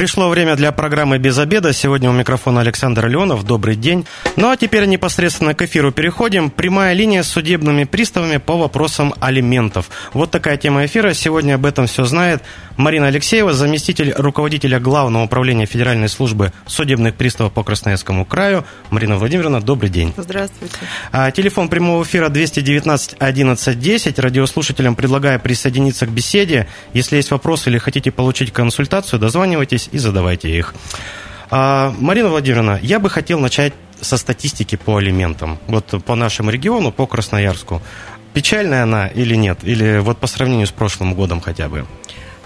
Пришло 0.00 0.30
время 0.30 0.56
для 0.56 0.72
программы 0.72 1.18
«Без 1.18 1.36
обеда». 1.36 1.74
Сегодня 1.74 2.08
у 2.08 2.14
микрофона 2.14 2.62
Александр 2.62 3.06
Леонов. 3.06 3.44
Добрый 3.44 3.76
день. 3.76 4.06
Ну 4.34 4.48
а 4.48 4.56
теперь 4.56 4.86
непосредственно 4.86 5.52
к 5.52 5.60
эфиру 5.60 5.92
переходим. 5.92 6.48
Прямая 6.48 6.94
линия 6.94 7.22
с 7.22 7.28
судебными 7.28 7.84
приставами 7.84 8.38
по 8.38 8.56
вопросам 8.56 9.12
алиментов. 9.20 9.90
Вот 10.14 10.30
такая 10.30 10.56
тема 10.56 10.86
эфира. 10.86 11.12
Сегодня 11.12 11.56
об 11.56 11.66
этом 11.66 11.86
все 11.86 12.06
знает 12.06 12.42
Марина 12.78 13.08
Алексеева, 13.08 13.52
заместитель 13.52 14.14
руководителя 14.16 14.80
Главного 14.80 15.24
управления 15.24 15.66
Федеральной 15.66 16.08
службы 16.08 16.54
судебных 16.66 17.14
приставов 17.14 17.52
по 17.52 17.62
Красноярскому 17.62 18.24
краю. 18.24 18.64
Марина 18.88 19.18
Владимировна, 19.18 19.60
добрый 19.60 19.90
день. 19.90 20.14
Здравствуйте. 20.16 20.76
А, 21.12 21.30
телефон 21.30 21.68
прямого 21.68 22.04
эфира 22.04 22.30
219 22.30 23.16
11 23.18 23.78
10. 23.78 24.18
Радиослушателям 24.18 24.94
предлагаю 24.94 25.38
присоединиться 25.40 26.06
к 26.06 26.08
беседе. 26.08 26.68
Если 26.94 27.16
есть 27.16 27.30
вопросы 27.30 27.68
или 27.68 27.76
хотите 27.76 28.10
получить 28.10 28.50
консультацию, 28.50 29.20
дозванивайтесь 29.20 29.89
и 29.92 29.98
задавайте 29.98 30.48
их. 30.48 30.74
А, 31.50 31.94
Марина 31.98 32.28
Владимировна, 32.28 32.78
я 32.82 32.98
бы 32.98 33.10
хотел 33.10 33.40
начать 33.40 33.74
со 34.00 34.16
статистики 34.16 34.76
по 34.76 34.96
алиментам. 34.96 35.58
Вот 35.66 36.02
по 36.04 36.14
нашему 36.14 36.50
региону, 36.50 36.92
по 36.92 37.06
Красноярску. 37.06 37.82
Печальная 38.32 38.84
она 38.84 39.08
или 39.08 39.34
нет? 39.34 39.58
Или 39.62 39.98
вот 39.98 40.18
по 40.18 40.26
сравнению 40.26 40.66
с 40.66 40.70
прошлым 40.70 41.14
годом 41.14 41.40
хотя 41.40 41.68
бы? 41.68 41.86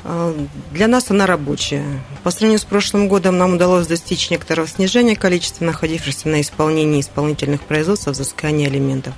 А, 0.04 0.34
для 0.72 0.88
нас 0.88 1.10
она 1.10 1.26
рабочая. 1.26 1.84
По 2.22 2.30
сравнению 2.30 2.58
с 2.58 2.64
прошлым 2.64 3.08
годом 3.08 3.38
нам 3.38 3.54
удалось 3.54 3.86
достичь 3.86 4.30
некоторого 4.30 4.66
снижения 4.66 5.16
количества 5.16 5.64
находившихся 5.64 6.28
на 6.28 6.40
исполнении 6.40 7.00
исполнительных 7.00 7.62
производств 7.62 8.08
о 8.08 8.12
взыскании 8.12 8.66
алиментов. 8.66 9.14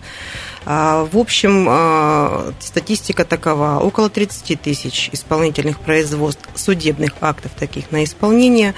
А, 0.68 1.04
в 1.04 1.16
общем, 1.16 1.66
а, 1.70 2.52
статистика 2.58 3.24
такова. 3.24 3.78
Около 3.80 4.10
30 4.10 4.60
тысяч 4.60 5.08
исполнительных 5.12 5.78
производств, 5.78 6.42
судебных 6.56 7.12
актов 7.20 7.52
таких 7.52 7.92
на 7.92 8.02
исполнение. 8.02 8.74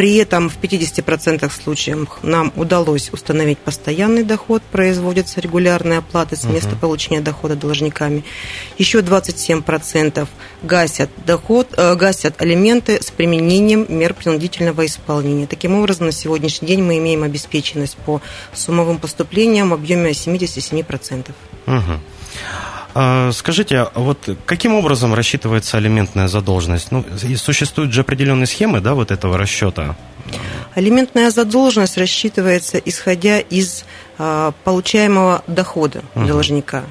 При 0.00 0.14
этом 0.16 0.48
в 0.48 0.58
50% 0.58 1.52
случаев 1.52 2.08
нам 2.22 2.54
удалось 2.56 3.10
установить 3.12 3.58
постоянный 3.58 4.24
доход, 4.24 4.62
производятся 4.62 5.42
регулярные 5.42 5.98
оплаты 5.98 6.36
с 6.36 6.44
места 6.44 6.74
получения 6.74 7.20
дохода 7.20 7.54
должниками. 7.54 8.24
Еще 8.78 9.00
27% 9.00 10.26
гасят, 10.62 11.10
доход, 11.26 11.74
э, 11.76 11.96
гасят 11.96 12.40
алименты 12.40 13.02
с 13.02 13.10
применением 13.10 13.84
мер 13.90 14.14
принудительного 14.14 14.86
исполнения. 14.86 15.46
Таким 15.46 15.74
образом, 15.74 16.06
на 16.06 16.12
сегодняшний 16.12 16.68
день 16.68 16.82
мы 16.82 16.96
имеем 16.96 17.22
обеспеченность 17.22 17.98
по 17.98 18.22
суммовым 18.54 18.96
поступлениям 18.96 19.68
в 19.68 19.74
объеме 19.74 20.14
77%. 20.14 21.34
Угу. 21.66 22.00
А, 22.94 23.30
скажите, 23.32 23.78
а 23.78 23.90
вот 23.94 24.28
каким 24.46 24.74
образом 24.74 25.14
рассчитывается 25.14 25.76
алиментная 25.76 26.28
задолженность? 26.28 26.90
Ну, 26.90 27.04
существуют 27.36 27.92
же 27.92 28.00
определенные 28.00 28.46
схемы, 28.46 28.80
да, 28.80 28.94
вот 28.94 29.10
этого 29.10 29.38
расчета? 29.38 29.96
Алиментная 30.74 31.30
задолженность 31.30 31.98
рассчитывается 31.98 32.78
исходя 32.78 33.40
из 33.40 33.84
э, 34.18 34.52
получаемого 34.64 35.42
дохода 35.46 36.02
угу. 36.14 36.26
должника. 36.26 36.84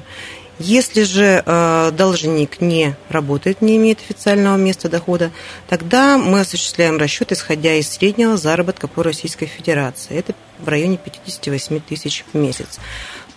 Если 0.62 1.04
же 1.04 1.42
э, 1.44 1.90
должник 1.96 2.60
не 2.60 2.94
работает, 3.08 3.62
не 3.62 3.78
имеет 3.78 4.00
официального 4.00 4.58
места 4.58 4.90
дохода, 4.90 5.30
тогда 5.70 6.18
мы 6.18 6.40
осуществляем 6.40 6.98
расчет, 6.98 7.32
исходя 7.32 7.72
из 7.76 7.88
среднего 7.88 8.36
заработка 8.36 8.86
по 8.86 9.02
Российской 9.02 9.46
Федерации. 9.46 10.18
Это 10.18 10.34
в 10.58 10.68
районе 10.68 10.98
58 10.98 11.80
тысяч 11.80 12.26
в 12.30 12.36
месяц. 12.36 12.78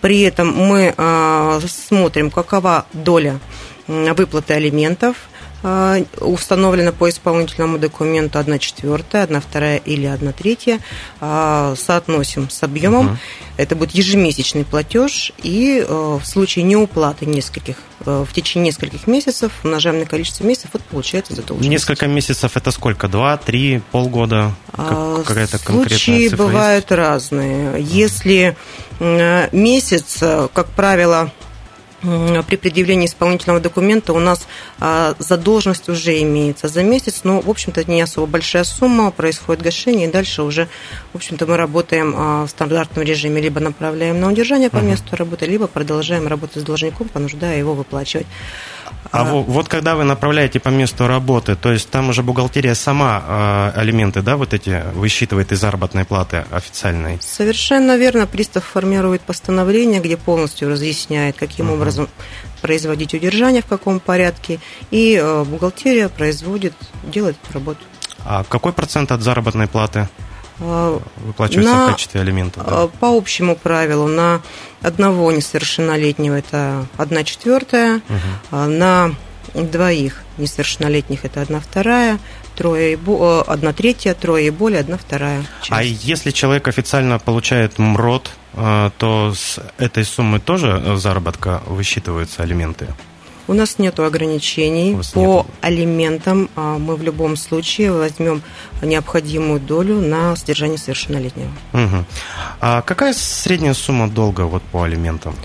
При 0.03 0.19
этом 0.19 0.53
мы 0.53 0.93
а, 0.97 1.61
смотрим, 1.65 2.29
какова 2.29 2.85
доля 2.91 3.39
выплаты 3.87 4.53
алиментов 4.53 5.15
а, 5.63 5.97
установлена 6.19 6.91
по 6.91 7.09
исполнительному 7.09 7.77
документу 7.77 8.37
1 8.37 8.59
четвертая, 8.59 9.23
1 9.23 9.41
вторая 9.41 9.77
или 9.77 10.05
1 10.05 10.33
третья, 10.33 10.79
а, 11.21 11.73
соотносим 11.77 12.49
с 12.49 12.61
объемом. 12.63 13.07
Угу. 13.07 13.17
Это 13.55 13.75
будет 13.75 13.91
ежемесячный 13.91 14.65
платеж, 14.65 15.31
и 15.41 15.85
в 15.87 16.23
случае 16.25 16.63
неуплаты 16.65 17.25
нескольких, 17.25 17.77
в 17.99 18.27
течение 18.33 18.71
нескольких 18.71 19.05
месяцев, 19.05 19.51
умножаем 19.63 19.99
на 19.99 20.05
количество 20.05 20.43
месяцев, 20.43 20.71
вот 20.73 20.81
получается 20.83 21.35
задолженность. 21.35 21.69
Несколько 21.69 22.07
месяцев 22.07 22.57
это 22.57 22.71
сколько? 22.71 23.07
Два, 23.07 23.37
три, 23.37 23.81
полгода? 23.91 24.53
Как, 24.75 25.23
какая-то 25.25 25.59
конкретная 25.59 25.97
Случаи 25.97 26.35
бывают 26.35 26.85
есть? 26.85 26.91
разные. 26.91 27.75
Если 27.79 28.57
месяц, 28.99 30.17
как 30.53 30.67
правило, 30.75 31.31
при 32.03 32.57
предъявлении 32.57 33.07
исполнительного 33.07 33.59
документа 33.59 34.13
у 34.13 34.19
нас 34.19 34.47
а, 34.79 35.15
задолженность 35.19 35.87
уже 35.89 36.21
имеется 36.21 36.67
за 36.67 36.83
месяц, 36.83 37.21
но, 37.23 37.39
в 37.39 37.49
общем-то, 37.49 37.81
это 37.81 37.91
не 37.91 38.01
особо 38.01 38.27
большая 38.27 38.65
сумма, 38.65 39.11
происходит 39.11 39.63
гашение, 39.63 40.07
и 40.07 40.11
дальше 40.11 40.43
уже, 40.43 40.67
в 41.13 41.15
общем-то, 41.15 41.45
мы 41.45 41.57
работаем 41.57 42.13
а, 42.15 42.45
в 42.45 42.49
стандартном 42.49 43.05
режиме, 43.05 43.41
либо 43.41 43.59
направляем 43.59 44.19
на 44.19 44.29
удержание 44.29 44.69
по 44.69 44.77
месту 44.77 45.15
работы, 45.15 45.45
либо 45.45 45.67
продолжаем 45.67 46.27
работать 46.27 46.61
с 46.61 46.65
должником, 46.65 47.07
понуждая 47.07 47.57
его 47.57 47.73
выплачивать. 47.73 48.27
А, 49.11 49.21
а 49.21 49.23
вот 49.25 49.67
когда 49.67 49.95
вы 49.95 50.03
направляете 50.03 50.59
по 50.59 50.69
месту 50.69 51.07
работы, 51.07 51.55
то 51.55 51.71
есть 51.71 51.89
там 51.89 52.09
уже 52.09 52.23
бухгалтерия 52.23 52.73
сама 52.73 53.23
э, 53.75 53.79
алименты, 53.79 54.21
да, 54.21 54.37
вот 54.37 54.53
эти 54.53 54.83
высчитывает 54.93 55.51
из 55.51 55.59
заработной 55.59 56.05
платы 56.05 56.45
официальной? 56.51 57.19
Совершенно 57.21 57.97
верно. 57.97 58.25
Пристав 58.27 58.63
формирует 58.63 59.21
постановление, 59.21 59.99
где 59.99 60.17
полностью 60.17 60.69
разъясняет, 60.69 61.35
каким 61.37 61.67
угу. 61.67 61.75
образом 61.75 62.09
производить 62.61 63.13
удержание, 63.13 63.61
в 63.61 63.65
каком 63.65 63.99
порядке, 63.99 64.59
и 64.89 65.19
э, 65.21 65.43
бухгалтерия 65.43 66.09
производит, 66.09 66.73
делает 67.03 67.35
эту 67.43 67.53
работу. 67.53 67.79
А 68.25 68.43
какой 68.45 68.71
процент 68.71 69.11
от 69.11 69.21
заработной 69.21 69.67
платы? 69.67 70.07
А, 70.65 71.01
выплачивается 71.17 71.73
на, 71.73 71.87
в 71.87 71.91
качестве 71.91 72.21
алиментов? 72.21 72.65
Да? 72.65 72.87
По 72.99 73.15
общему 73.17 73.55
правилу, 73.55 74.07
на 74.07 74.41
одного 74.81 75.31
несовершеннолетнего 75.31 76.35
это 76.35 76.85
одна 76.97 77.23
четвертая, 77.23 78.01
угу. 78.09 78.57
на 78.57 79.13
двоих 79.53 80.23
несовершеннолетних 80.37 81.25
это 81.25 81.41
одна 81.41 81.59
вторая, 81.59 82.19
трое 82.55 82.93
и 82.93 82.95
бо... 82.95 83.41
одна 83.41 83.73
третья, 83.73 84.13
трое 84.13 84.47
и 84.47 84.49
более, 84.49 84.79
одна 84.79 84.97
вторая. 84.97 85.43
Часть. 85.61 85.71
А 85.71 85.83
если 85.83 86.31
человек 86.31 86.67
официально 86.67 87.19
получает 87.19 87.77
МРОД, 87.77 88.31
а, 88.53 88.91
то 88.97 89.33
с 89.35 89.59
этой 89.77 90.05
суммы 90.05 90.39
тоже 90.39 90.97
заработка 90.97 91.61
высчитываются 91.67 92.43
алименты? 92.43 92.87
У 93.47 93.53
нас 93.53 93.77
нет 93.77 93.99
ограничений 93.99 94.97
по 95.13 95.45
алиментам. 95.61 96.49
А, 96.55 96.77
мы 96.77 96.95
в 96.95 97.03
любом 97.03 97.35
случае 97.35 97.91
возьмем 97.91 98.41
необходимую 98.81 99.59
долю 99.59 99.99
на 99.99 100.35
содержание 100.35 100.77
совершеннолетнего. 100.77 101.51
Угу. 101.73 102.05
А 102.61 102.81
какая 102.81 103.13
средняя 103.13 103.73
сумма 103.73 104.07
долга 104.09 104.41
вот 104.41 104.63
по 104.63 104.83
алиментам? 104.83 105.35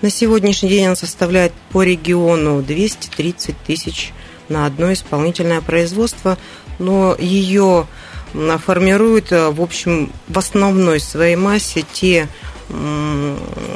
На 0.00 0.10
сегодняшний 0.10 0.70
день 0.70 0.86
она 0.86 0.96
составляет 0.96 1.52
по 1.70 1.82
региону 1.82 2.62
230 2.62 3.56
тысяч 3.58 4.12
на 4.48 4.64
одно 4.64 4.92
исполнительное 4.92 5.60
производство, 5.60 6.38
но 6.78 7.14
ее 7.18 7.86
формируют, 8.64 9.30
в 9.30 9.60
общем, 9.60 10.12
в 10.28 10.38
основной 10.38 11.00
своей 11.00 11.36
массе 11.36 11.84
те 11.92 12.28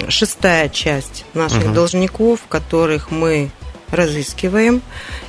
шестая 0.09 0.69
часть 0.69 1.25
наших 1.35 1.67
угу. 1.67 1.75
должников, 1.75 2.41
которых 2.49 3.11
мы 3.11 3.51
разыскиваем 3.91 4.83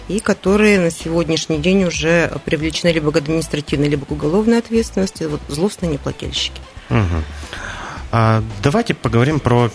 и 0.07 0.19
которые 0.19 0.79
на 0.79 0.90
сегодняшний 0.90 1.57
день 1.57 1.84
уже 1.84 2.31
привлечены 2.46 2.91
либо 2.91 3.12
к 3.12 3.18
административной, 3.18 3.90
либо 3.90 4.06
к 4.06 4.12
уголовной 4.12 4.59
ответственности, 4.59 5.24
вот 5.24 5.41
злостные 5.50 5.92
неплательщики. 5.92 6.62
Угу. 6.89 7.24
А, 8.12 8.44
давайте 8.62 8.94
поговорим 8.94 9.39
про 9.39 9.69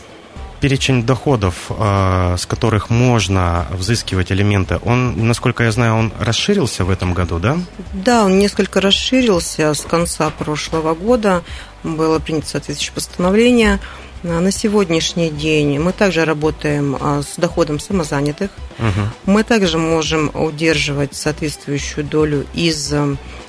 перечень 0.61 1.05
доходов, 1.05 1.55
а, 1.71 2.37
с 2.37 2.47
которых 2.47 2.91
можно 2.91 3.67
взыскивать 3.71 4.33
элементы, 4.33 4.79
он, 4.83 5.27
насколько 5.27 5.65
я 5.65 5.73
знаю, 5.73 5.95
он 5.95 6.13
расширился 6.19 6.85
в 6.85 6.91
этом 6.91 7.15
году, 7.15 7.39
да? 7.39 7.59
Да, 7.93 8.25
он 8.25 8.39
несколько 8.39 8.81
расширился 8.81 9.73
с 9.75 9.83
конца 9.83 10.31
прошлого 10.31 10.95
года. 10.95 11.43
Было 11.83 12.19
принято 12.19 12.49
соответствующее 12.49 12.95
постановление. 12.95 13.81
А, 14.25 14.41
на 14.41 14.51
сегодняшний 14.51 15.31
день 15.31 15.79
мы 15.79 15.93
также 15.93 16.25
работаем 16.25 16.97
а, 17.01 17.23
с 17.23 17.37
доходом 17.37 17.79
самозанятых. 17.81 18.51
Угу. 18.79 19.33
Мы 19.33 19.45
также 19.45 19.79
можем 19.79 20.31
удерживать 20.35 21.15
соответствующую 21.15 22.05
долю 22.05 22.47
из 22.55 22.95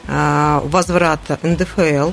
возврата 0.08 1.38
НДФЛ 1.44 2.12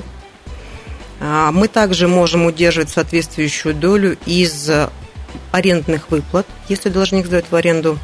а, 1.19 1.51
мы 1.51 1.67
также 1.67 2.07
можем 2.07 2.45
удерживать 2.45 2.89
соответствующую 2.89 3.73
долю 3.73 4.17
из 4.25 4.69
арендных 5.51 6.11
выплат, 6.11 6.45
если 6.69 6.89
должник 6.89 7.25
сдает 7.25 7.45
в 7.49 7.55
аренду 7.55 7.97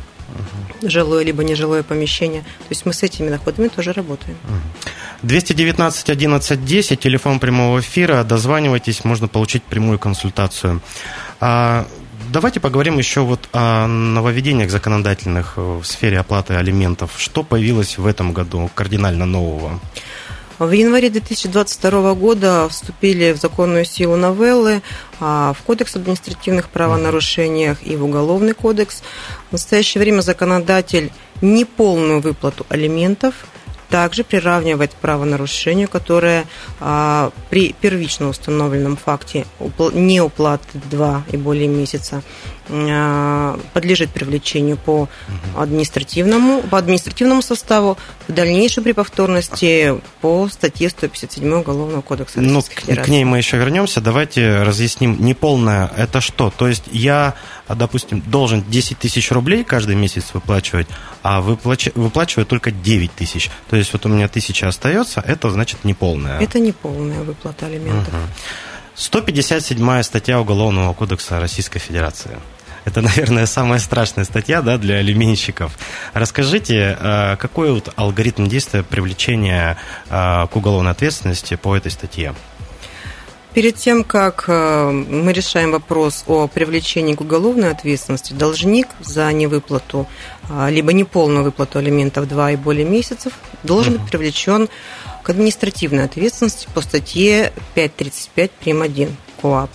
жилое 0.89 1.23
либо 1.23 1.43
нежилое 1.43 1.83
помещение. 1.83 2.41
То 2.41 2.69
есть 2.69 2.85
мы 2.85 2.93
с 2.93 3.03
этими 3.03 3.29
доходами 3.29 3.67
тоже 3.67 3.93
работаем. 3.93 4.37
219 5.23 6.09
11 6.09 6.65
10, 6.65 6.99
телефон 6.99 7.39
прямого 7.39 7.79
эфира. 7.79 8.23
Дозванивайтесь, 8.23 9.05
можно 9.05 9.27
получить 9.27 9.63
прямую 9.63 9.99
консультацию. 9.99 10.81
А, 11.39 11.87
давайте 12.31 12.59
поговорим 12.59 12.97
еще 12.97 13.21
вот 13.21 13.47
о 13.53 13.87
нововведениях 13.87 14.69
законодательных 14.69 15.57
в 15.57 15.83
сфере 15.83 16.19
оплаты 16.19 16.55
алиментов. 16.55 17.11
Что 17.17 17.43
появилось 17.43 17.97
в 17.97 18.05
этом 18.05 18.33
году 18.33 18.69
кардинально 18.75 19.25
нового? 19.25 19.79
В 20.59 20.69
январе 20.71 21.09
2022 21.09 22.13
года 22.13 22.69
вступили 22.69 23.31
в 23.31 23.37
законную 23.37 23.85
силу 23.85 24.15
новеллы 24.15 24.83
а, 25.19 25.53
в 25.53 25.63
Кодекс 25.63 25.95
административных 25.95 26.69
правонарушениях 26.69 27.79
и 27.81 27.95
в 27.95 28.05
Уголовный 28.05 28.53
кодекс. 28.53 29.01
В 29.49 29.53
настоящее 29.53 30.01
время 30.01 30.21
законодатель 30.21 31.11
неполную 31.41 32.21
выплату 32.21 32.67
алиментов 32.69 33.33
также 33.89 34.23
приравнивает 34.23 34.93
к 34.93 34.97
правонарушению, 34.97 35.87
которое 35.87 36.45
а, 36.79 37.31
при 37.49 37.73
первично 37.73 38.29
установленном 38.29 38.95
факте 38.95 39.47
неуплаты 39.59 40.67
два 40.91 41.23
и 41.31 41.37
более 41.37 41.67
месяца 41.67 42.21
подлежит 42.67 44.11
привлечению 44.11 44.77
по 44.77 45.09
административному, 45.57 46.61
по 46.61 46.77
административному 46.77 47.41
составу, 47.41 47.97
в 48.27 48.31
дальнейшем 48.31 48.83
при 48.83 48.93
повторности 48.93 50.01
по 50.21 50.47
статье 50.49 50.89
157 50.89 51.53
Уголовного 51.53 52.01
кодекса 52.01 52.41
Ну, 52.41 52.61
к, 52.61 53.03
к 53.03 53.07
ней 53.07 53.25
мы 53.25 53.37
еще 53.37 53.57
вернемся. 53.57 54.01
Давайте 54.01 54.63
разъясним. 54.63 55.17
Неполное– 55.23 55.91
это 55.97 56.21
что? 56.21 56.51
То 56.55 56.67
есть 56.67 56.83
я, 56.91 57.35
допустим, 57.67 58.21
должен 58.21 58.63
10 58.63 58.97
тысяч 58.97 59.31
рублей 59.31 59.63
каждый 59.63 59.95
месяц 59.95 60.33
выплачивать, 60.33 60.87
а 61.21 61.41
выплач... 61.41 61.89
выплачиваю 61.95 62.45
только 62.45 62.71
9 62.71 63.11
тысяч. 63.11 63.49
То 63.69 63.75
есть 63.75 63.91
вот 63.93 64.05
у 64.05 64.09
меня 64.09 64.27
тысяча 64.27 64.67
остается, 64.67 65.21
это 65.25 65.49
значит 65.49 65.83
неполная. 65.83 66.39
Это 66.39 66.59
неполная 66.59 67.21
выплата 67.23 67.65
алиментов. 67.65 68.13
Угу. 68.13 68.23
157 68.95 70.03
статья 70.03 70.39
Уголовного 70.39 70.93
кодекса 70.93 71.39
Российской 71.39 71.79
Федерации. 71.79 72.37
Это, 72.85 73.01
наверное, 73.01 73.45
самая 73.45 73.79
страшная 73.79 74.25
статья 74.25 74.61
да, 74.61 74.77
для 74.77 74.95
алименщиков. 74.95 75.77
Расскажите, 76.13 76.97
э, 76.99 77.35
какой 77.37 77.71
вот 77.71 77.91
алгоритм 77.95 78.45
действия 78.45 78.83
привлечения 78.83 79.77
э, 80.09 80.47
к 80.47 80.55
уголовной 80.55 80.91
ответственности 80.91 81.55
по 81.55 81.75
этой 81.75 81.91
статье? 81.91 82.35
Перед 83.53 83.75
тем, 83.75 84.03
как 84.03 84.45
э, 84.47 84.89
мы 84.91 85.31
решаем 85.31 85.71
вопрос 85.71 86.23
о 86.27 86.47
привлечении 86.47 87.15
к 87.15 87.21
уголовной 87.21 87.71
ответственности, 87.71 88.33
должник 88.33 88.87
за 88.99 89.31
невыплату, 89.31 90.07
либо 90.69 90.91
неполную 90.91 91.43
выплату 91.43 91.79
алиментов 91.79 92.27
2 92.27 92.51
и 92.51 92.55
более 92.57 92.85
месяцев 92.85 93.33
должен 93.63 93.93
быть 93.93 94.11
привлечен 94.11 94.67
к 95.23 95.29
административной 95.29 96.05
ответственности 96.05 96.67
по 96.73 96.81
статье 96.81 97.53
5.35 97.75 98.51
прим. 98.59 98.81
1 98.81 99.15
КОАП. 99.41 99.69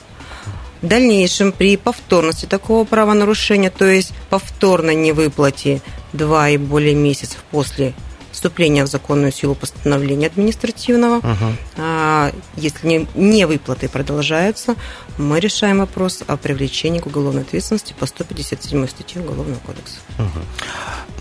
В 0.82 0.86
дальнейшем 0.86 1.50
при 1.50 1.76
повторности 1.76 2.46
такого 2.46 2.84
правонарушения, 2.84 3.70
то 3.70 3.86
есть 3.86 4.12
повторной 4.30 4.94
невыплате 4.94 5.80
2 6.12 6.50
и 6.50 6.56
более 6.56 6.94
месяцев 6.94 7.38
после 7.50 7.94
вступления 8.30 8.84
в 8.84 8.88
законную 8.88 9.32
силу 9.32 9.56
постановления 9.56 10.28
административного. 10.28 11.16
Угу. 11.16 12.32
Если 12.56 12.86
не, 12.86 13.08
не 13.14 13.46
выплаты 13.46 13.88
продолжаются, 13.88 14.76
мы 15.16 15.40
решаем 15.40 15.78
вопрос 15.78 16.22
о 16.24 16.36
привлечении 16.36 17.00
к 17.00 17.06
уголовной 17.06 17.42
ответственности 17.42 17.94
по 17.98 18.06
157 18.06 18.86
статье 18.86 19.20
Уголовного 19.22 19.58
кодекса. 19.58 19.96
Угу. 20.18 20.38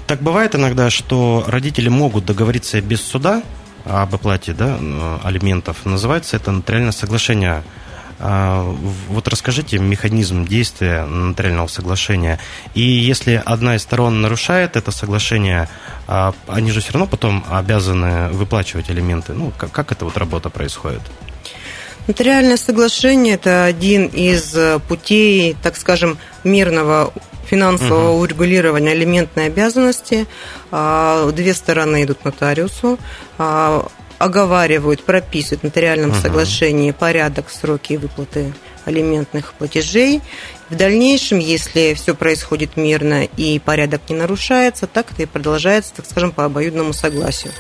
Так 0.05 0.21
бывает 0.21 0.53
иногда, 0.53 0.91
что 0.91 1.43
родители 1.47 1.89
могут 1.89 2.25
договориться 2.25 2.79
без 2.81 3.01
суда 3.01 3.41
об 3.87 4.13
оплате 4.13 4.53
да, 4.53 4.77
алиментов. 5.23 5.85
Называется 5.85 6.35
это 6.35 6.51
нотариальное 6.51 6.91
соглашение 6.91 7.63
а, 8.19 8.63
вот 9.09 9.27
расскажите 9.27 9.77
механизм 9.77 10.45
действия 10.45 11.05
нотариального 11.05 11.67
соглашения. 11.67 12.39
И 12.73 12.81
если 12.81 13.41
одна 13.45 13.75
из 13.75 13.83
сторон 13.83 14.21
нарушает 14.21 14.75
это 14.75 14.91
соглашение, 14.91 15.69
а, 16.07 16.33
они 16.47 16.71
же 16.71 16.81
все 16.81 16.93
равно 16.93 17.07
потом 17.07 17.45
обязаны 17.49 18.29
выплачивать 18.29 18.89
элементы. 18.89 19.33
Ну, 19.33 19.51
как, 19.57 19.71
как 19.71 19.91
эта 19.91 20.05
вот 20.05 20.17
работа 20.17 20.49
происходит? 20.49 21.01
Нотариальное 22.07 22.57
соглашение– 22.57 23.33
это 23.35 23.65
один 23.65 24.07
из 24.07 24.55
путей, 24.87 25.55
так 25.61 25.75
скажем, 25.75 26.17
мирного 26.43 27.13
финансового 27.45 28.11
угу. 28.11 28.21
урегулирования 28.21 28.91
алиментной 28.91 29.47
обязанности. 29.47 30.25
А, 30.71 31.29
две 31.31 31.53
стороны 31.53 32.03
идут 32.03 32.19
к 32.19 32.25
нотариусу 32.25 32.97
оговаривают, 34.17 35.03
прописывают 35.03 35.61
в 35.61 35.63
нотариальном 35.65 36.11
угу. 36.11 36.19
соглашении 36.19 36.91
порядок, 36.91 37.49
сроки 37.49 37.93
и 37.93 37.97
выплаты 37.97 38.53
алиментных 38.85 39.53
платежей. 39.53 40.21
В 40.69 40.75
дальнейшем, 40.75 41.39
если 41.39 41.93
все 41.93 42.15
происходит 42.15 42.77
мирно 42.77 43.25
и 43.25 43.59
порядок 43.59 44.01
не 44.09 44.15
нарушается, 44.15 44.87
так 44.87 45.11
это 45.11 45.23
и 45.23 45.25
продолжается, 45.25 45.93
так 45.95 46.05
скажем, 46.05 46.31
по 46.31 46.45
обоюдному 46.45 46.93
согласию. 46.93 47.51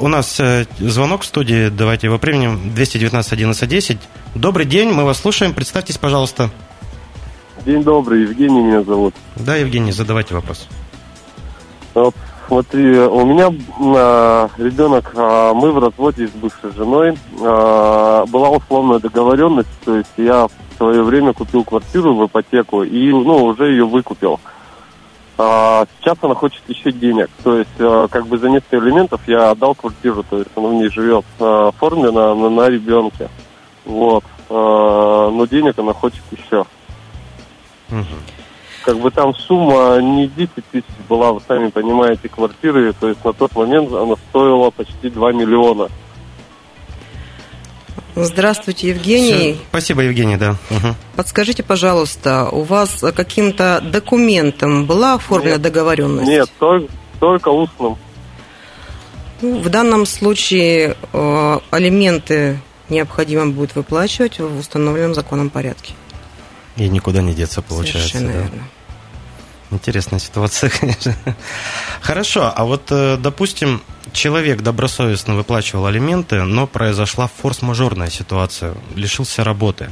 У 0.00 0.08
нас 0.08 0.38
э, 0.40 0.66
звонок 0.78 1.22
в 1.22 1.24
студии, 1.24 1.68
давайте 1.68 2.06
его 2.06 2.18
примем, 2.18 2.72
219 2.74 3.32
11 3.32 3.68
10. 3.68 3.98
Добрый 4.34 4.66
день, 4.66 4.90
мы 4.90 5.04
вас 5.04 5.18
слушаем, 5.18 5.54
представьтесь, 5.54 5.98
пожалуйста. 5.98 6.50
День 7.64 7.82
добрый, 7.82 8.22
Евгений 8.22 8.60
меня 8.60 8.82
зовут. 8.82 9.14
Да, 9.36 9.56
Евгений, 9.56 9.92
задавайте 9.92 10.34
вопрос. 10.34 10.66
Вот 11.94 12.14
Смотри, 12.52 12.98
у 12.98 13.24
меня 13.24 13.48
э, 13.48 14.48
ребенок, 14.58 15.12
э, 15.14 15.52
мы 15.54 15.72
в 15.72 15.78
разводе 15.78 16.28
с 16.28 16.32
бывшей 16.32 16.70
женой. 16.72 17.16
Э, 17.40 18.24
была 18.28 18.50
условная 18.50 18.98
договоренность, 18.98 19.70
то 19.84 19.96
есть 19.96 20.10
я 20.18 20.48
в 20.48 20.76
свое 20.76 21.02
время 21.02 21.32
купил 21.32 21.64
квартиру 21.64 22.14
в 22.14 22.26
ипотеку 22.26 22.82
и 22.82 23.10
ну, 23.10 23.44
уже 23.44 23.70
ее 23.70 23.86
выкупил. 23.86 24.38
А 25.38 25.86
сейчас 25.98 26.18
она 26.20 26.34
хочет 26.34 26.62
еще 26.68 26.92
денег. 26.92 27.30
То 27.42 27.58
есть, 27.58 27.70
э, 27.78 28.08
как 28.10 28.26
бы 28.26 28.38
за 28.38 28.50
несколько 28.50 28.78
элементов 28.78 29.20
я 29.26 29.50
отдал 29.50 29.74
квартиру, 29.74 30.24
то 30.28 30.38
есть 30.38 30.50
она 30.54 30.68
в 30.68 30.74
ней 30.74 30.88
живет 30.88 31.24
э, 31.40 31.68
оформлена 31.68 32.34
на, 32.34 32.50
на 32.50 32.68
ребенке. 32.68 33.28
Вот. 33.84 34.24
Э, 34.50 35.30
но 35.32 35.46
денег 35.46 35.78
она 35.78 35.92
хочет 35.92 36.22
еще. 36.30 36.66
Угу 37.90 38.06
как 38.82 38.98
бы 38.98 39.10
там 39.10 39.34
сумма 39.34 40.00
не 40.00 40.26
10 40.26 40.50
тысяч 40.70 40.84
была, 41.08 41.32
вы 41.32 41.40
сами 41.46 41.68
понимаете, 41.68 42.28
квартиры, 42.28 42.92
то 42.92 43.08
есть 43.08 43.24
на 43.24 43.32
тот 43.32 43.54
момент 43.54 43.92
она 43.92 44.16
стоила 44.28 44.70
почти 44.70 45.08
2 45.08 45.32
миллиона. 45.32 45.88
Здравствуйте, 48.14 48.88
Евгений. 48.88 49.54
Все. 49.54 49.64
Спасибо, 49.70 50.02
Евгений, 50.02 50.36
да. 50.36 50.56
Угу. 50.70 50.94
Подскажите, 51.16 51.62
пожалуйста, 51.62 52.48
у 52.50 52.62
вас 52.62 53.02
каким-то 53.14 53.80
документом 53.80 54.86
была 54.86 55.14
оформлена 55.14 55.54
нет, 55.54 55.62
договоренность? 55.62 56.28
Нет, 56.28 56.50
только, 56.58 56.92
только 57.20 57.48
устным. 57.48 57.96
Ну, 59.40 59.58
в 59.58 59.68
данном 59.70 60.06
случае 60.06 60.96
э, 61.12 61.58
алименты 61.70 62.60
необходимо 62.88 63.48
будет 63.48 63.74
выплачивать 63.74 64.38
в 64.38 64.58
установленном 64.58 65.14
законом 65.14 65.50
порядке. 65.50 65.94
И 66.76 66.88
никуда 66.88 67.22
не 67.22 67.34
деться, 67.34 67.62
получается. 67.62 68.08
Совершенно 68.08 68.32
да? 68.32 68.38
верно. 68.40 68.68
Интересная 69.70 70.20
ситуация, 70.20 70.70
конечно. 70.80 71.16
Хорошо, 72.02 72.52
а 72.54 72.64
вот, 72.64 72.90
э, 72.90 73.16
допустим, 73.16 73.82
человек 74.12 74.62
добросовестно 74.62 75.34
выплачивал 75.34 75.86
алименты, 75.86 76.42
но 76.42 76.66
произошла 76.66 77.28
форс-мажорная 77.28 78.10
ситуация, 78.10 78.74
лишился 78.94 79.44
работы. 79.44 79.90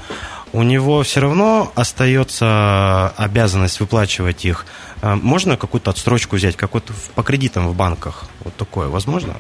У 0.53 0.62
него 0.62 1.03
все 1.03 1.21
равно 1.21 1.73
остается 1.77 3.09
обязанность 3.17 3.81
выплачивать 3.81 4.45
их. 4.45 4.67
Э, 5.03 5.15
можно 5.15 5.57
какую-то 5.57 5.91
отстрочку 5.91 6.37
взять, 6.37 6.57
какой-то 6.57 6.93
по 7.15 7.23
кредитам 7.23 7.69
в 7.69 7.77
банках? 7.77 8.25
Вот 8.45 8.57
такое 8.57 8.89
возможно? 8.89 9.37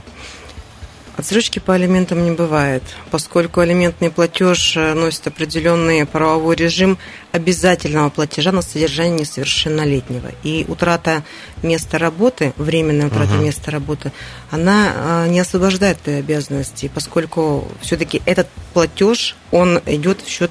Отсрочки 1.20 1.58
по 1.58 1.74
алиментам 1.74 2.24
не 2.24 2.30
бывает, 2.30 2.82
поскольку 3.10 3.60
алиментный 3.60 4.10
платеж 4.10 4.74
э, 4.74 4.94
носит 4.94 5.26
определенный 5.26 6.06
правовой 6.06 6.56
режим 6.56 6.96
обязательного 7.30 8.08
платежа 8.08 8.52
на 8.52 8.62
содержание 8.62 9.20
несовершеннолетнего. 9.20 10.30
И 10.44 10.64
утрата 10.66 11.22
места 11.62 11.98
работы, 11.98 12.54
временная 12.56 13.08
утрата 13.08 13.34
uh-huh. 13.34 13.44
места 13.44 13.70
работы, 13.70 14.12
она 14.50 14.92
э, 14.94 15.28
не 15.28 15.40
освобождает 15.40 15.98
этой 15.98 16.20
обязанности, 16.20 16.90
поскольку 16.94 17.68
все-таки 17.82 18.22
этот 18.24 18.48
платеж, 18.72 19.36
он 19.50 19.78
идет 19.84 20.22
в 20.22 20.28
счет 20.28 20.50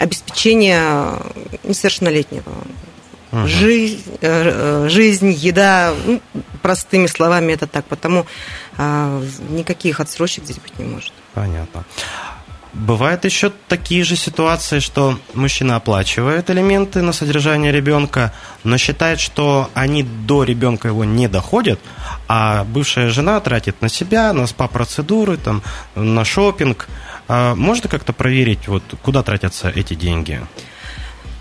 обеспечения 0.00 1.22
несовершеннолетнего 1.62 2.52
Угу. 3.32 3.46
Жизнь, 3.46 4.02
э, 4.22 4.86
жизнь, 4.88 5.30
еда, 5.30 5.94
ну, 6.04 6.20
простыми 6.62 7.06
словами 7.06 7.52
это 7.52 7.68
так, 7.68 7.84
потому 7.84 8.26
а, 8.82 9.22
никаких 9.50 10.00
отсрочек 10.00 10.44
здесь 10.44 10.56
быть 10.56 10.78
не 10.78 10.86
может. 10.86 11.12
Понятно. 11.34 11.84
Бывают 12.72 13.26
еще 13.26 13.52
такие 13.68 14.04
же 14.04 14.16
ситуации, 14.16 14.78
что 14.78 15.18
мужчина 15.34 15.76
оплачивает 15.76 16.48
элементы 16.48 17.02
на 17.02 17.12
содержание 17.12 17.72
ребенка, 17.72 18.32
но 18.64 18.78
считает, 18.78 19.20
что 19.20 19.68
они 19.74 20.02
до 20.02 20.44
ребенка 20.44 20.88
его 20.88 21.04
не 21.04 21.28
доходят, 21.28 21.78
а 22.26 22.64
бывшая 22.64 23.10
жена 23.10 23.38
тратит 23.40 23.82
на 23.82 23.90
себя, 23.90 24.32
на 24.32 24.46
спа-процедуры, 24.46 25.36
там, 25.36 25.62
на 25.94 26.24
шопинг. 26.24 26.88
А 27.28 27.54
можно 27.54 27.90
как-то 27.90 28.14
проверить, 28.14 28.66
вот, 28.66 28.82
куда 29.02 29.22
тратятся 29.22 29.68
эти 29.68 29.92
деньги? 29.92 30.40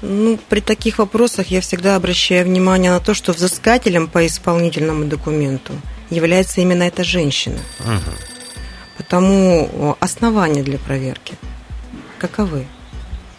Ну, 0.01 0.37
при 0.49 0.59
таких 0.59 0.97
вопросах 0.97 1.47
я 1.47 1.61
всегда 1.61 1.95
обращаю 1.95 2.45
внимание 2.45 2.91
на 2.91 2.99
то, 2.99 3.13
что 3.13 3.31
взыскателем 3.31 4.07
по 4.07 4.27
исполнительному 4.27 5.05
документу 5.05 5.73
является 6.09 6.61
именно 6.61 6.83
эта 6.83 7.03
женщина. 7.03 7.59
Угу. 7.79 8.13
Потому 8.97 9.97
основания 9.99 10.63
для 10.63 10.77
проверки 10.77 11.35
каковы? 12.19 12.65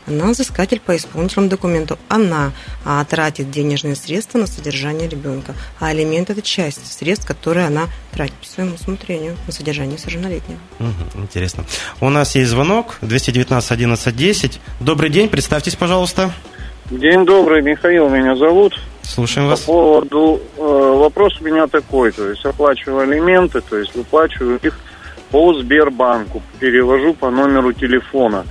Она 0.06 0.30
взыскатель 0.30 0.80
по 0.80 0.96
исполнительному 0.96 1.48
документу. 1.48 1.98
Она 2.08 2.52
а, 2.84 3.04
тратит 3.04 3.50
денежные 3.50 3.94
средства 3.94 4.38
на 4.38 4.46
содержание 4.46 5.08
ребенка. 5.08 5.54
А 5.78 5.88
алимент– 5.88 6.30
это 6.30 6.42
часть 6.42 6.92
средств, 6.92 7.26
которые 7.26 7.66
она 7.66 7.86
тратит 8.10 8.34
по 8.34 8.46
своему 8.46 8.74
усмотрению 8.74 9.36
на 9.46 9.52
содержание 9.52 9.98
совершеннолетнего. 9.98 10.58
Угу, 10.80 11.22
интересно. 11.22 11.64
У 12.00 12.08
нас 12.08 12.34
есть 12.34 12.50
звонок 12.50 12.96
219 13.02 13.70
11 13.70 14.16
10. 14.16 14.60
Добрый 14.80 15.10
день, 15.10 15.28
представьтесь, 15.28 15.76
пожалуйста. 15.76 16.32
День 16.90 17.24
добрый, 17.24 17.62
Михаил 17.62 18.08
меня 18.08 18.34
зовут. 18.34 18.78
Слушаем 19.02 19.48
вас. 19.48 19.60
По 19.60 19.72
поводу, 19.72 20.40
э, 20.56 20.60
вопрос 20.60 21.40
у 21.40 21.44
меня 21.44 21.68
такой, 21.68 22.10
то 22.10 22.28
есть 22.28 22.44
оплачиваю 22.44 23.02
алименты, 23.02 23.60
то 23.60 23.78
есть 23.78 23.94
выплачиваю 23.94 24.58
их 24.58 24.76
по 25.30 25.54
Сбербанку, 25.54 26.42
перевожу 26.58 27.14
по 27.14 27.30
номеру 27.30 27.72
телефона. 27.72 28.44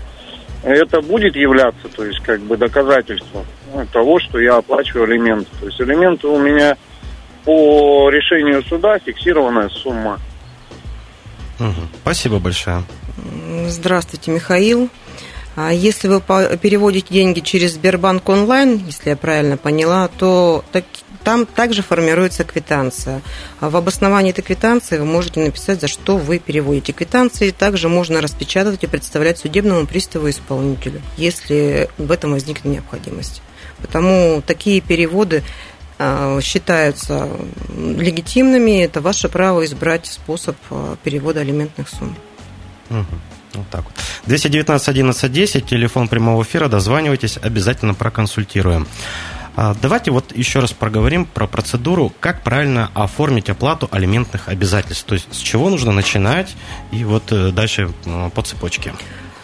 Это 0.64 1.02
будет 1.02 1.36
являться, 1.36 1.90
то 1.90 2.06
есть 2.06 2.20
как 2.20 2.40
бы 2.42 2.56
доказательством 2.56 3.46
того, 3.92 4.20
что 4.20 4.40
я 4.40 4.56
оплачиваю 4.56 5.04
алименты. 5.04 5.50
То 5.60 5.66
есть 5.66 5.80
алименты 5.82 6.28
у 6.28 6.40
меня 6.40 6.78
по 7.44 8.10
решению 8.10 8.64
суда 8.64 9.00
фиксированная 9.00 9.70
сумма. 9.70 10.20
Угу. 11.60 11.88
Спасибо 12.04 12.40
большое. 12.40 12.84
Здравствуйте, 13.68 14.32
Михаил. 14.32 14.90
А 15.62 15.74
если 15.74 16.08
вы 16.08 16.22
переводите 16.22 17.14
деньги 17.14 17.42
через 17.42 17.74
Сбербанк 17.74 18.30
онлайн, 18.30 18.82
если 18.86 19.10
я 19.10 19.18
правильно 19.18 19.58
поняла, 19.58 20.08
то 20.08 20.64
так, 20.72 20.86
там 21.26 21.46
также 21.46 21.82
формируется 21.82 22.46
квитанция. 22.46 23.22
А 23.60 23.70
в 23.70 23.76
обосновании 23.76 24.32
этой 24.32 24.42
квитанции 24.42 24.98
вы 24.98 25.04
можете 25.04 25.42
написать, 25.42 25.82
за 25.82 25.90
что 25.90 26.16
вы 26.16 26.40
переводите 26.40 26.94
квитанции. 26.94 27.50
Также 27.50 27.90
можно 27.90 28.22
распечатать 28.22 28.86
и 28.86 28.88
представлять 28.88 29.38
судебному 29.38 29.86
приставу 29.86 30.30
исполнителю, 30.30 31.02
если 31.18 31.90
в 31.98 32.10
этом 32.10 32.32
возникнет 32.32 32.64
необходимость. 32.64 33.42
Потому 33.82 34.42
такие 34.48 34.80
переводы 34.80 35.44
а, 35.98 36.40
считаются 36.40 37.28
легитимными. 37.76 38.82
Это 38.82 39.02
ваше 39.02 39.28
право 39.28 39.66
избрать 39.66 40.06
способ 40.06 40.56
перевода 41.04 41.42
алиментных 41.42 41.90
сумм. 41.90 42.16
Угу. 42.90 43.39
Вот 43.54 43.68
так 43.70 43.84
вот. 43.84 43.94
219 44.26 44.90
11 44.90 45.32
10, 45.32 45.66
телефон 45.66 46.08
прямого 46.08 46.44
эфира, 46.44 46.68
дозванивайтесь, 46.68 47.38
обязательно 47.42 47.94
проконсультируем. 47.94 48.88
А, 49.56 49.76
давайте 49.82 50.12
вот 50.12 50.36
еще 50.36 50.60
раз 50.60 50.72
проговорим 50.72 51.26
про 51.26 51.48
процедуру, 51.48 52.14
как 52.20 52.44
правильно 52.44 52.92
оформить 52.94 53.50
оплату 53.50 53.90
алиментных 53.92 54.48
обязательств. 54.48 55.06
То 55.06 55.16
есть 55.16 55.28
с 55.32 55.38
чего 55.38 55.70
нужно 55.70 55.92
начинать 55.92 56.56
и 56.92 57.04
вот 57.04 57.32
э, 57.32 57.52
дальше 57.52 57.92
по 58.34 58.42
цепочке. 58.42 58.94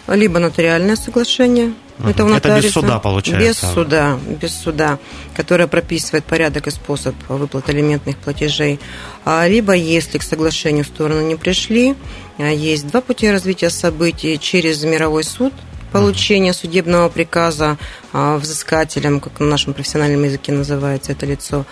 Либо 0.08 0.38
нотариальное 0.38 0.96
соглашение, 0.96 1.72
Угу. 1.98 2.08
Это, 2.08 2.24
у 2.24 2.28
это 2.28 2.60
без 2.60 2.72
суда 2.72 2.98
получается? 2.98 3.66
Без 3.66 3.74
суда, 3.74 4.18
без 4.40 4.54
суда, 4.54 4.98
которое 5.34 5.66
прописывает 5.66 6.24
порядок 6.24 6.66
и 6.66 6.70
способ 6.70 7.14
выплаты 7.28 7.72
алиментных 7.72 8.18
платежей. 8.18 8.78
А, 9.24 9.46
либо, 9.48 9.72
если 9.72 10.18
к 10.18 10.22
соглашению 10.22 10.84
стороны 10.84 11.22
не 11.22 11.36
пришли, 11.36 11.96
есть 12.38 12.86
два 12.86 13.00
пути 13.00 13.30
развития 13.30 13.70
событий. 13.70 14.38
Через 14.38 14.84
мировой 14.84 15.24
суд– 15.24 15.52
получения 15.96 16.52
судебного 16.52 17.08
приказа 17.08 17.78
а, 18.05 18.05
взыскателем, 18.12 19.20
как 19.20 19.40
на 19.40 19.46
нашем 19.46 19.74
профессиональном 19.74 20.24
языке 20.24 20.52
называется 20.52 21.12
это 21.12 21.26
лицо, 21.26 21.64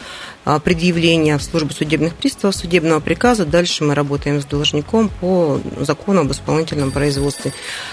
а, 0.45 0.59
предъявление 0.59 1.39
в 1.39 1.43
службу 1.43 1.73
судебных 1.73 2.15
приставов 2.15 2.55
судебного 2.55 3.01
приказа. 3.01 3.47
Дальше 3.47 3.83
мы 3.83 3.95
работаем 3.95 4.43
с 4.43 4.45
должником 4.45 5.09
по 5.09 5.59
закону 5.81 6.21
об 6.21 6.33
исполнительном 6.33 6.91
производстве. 6.91 7.53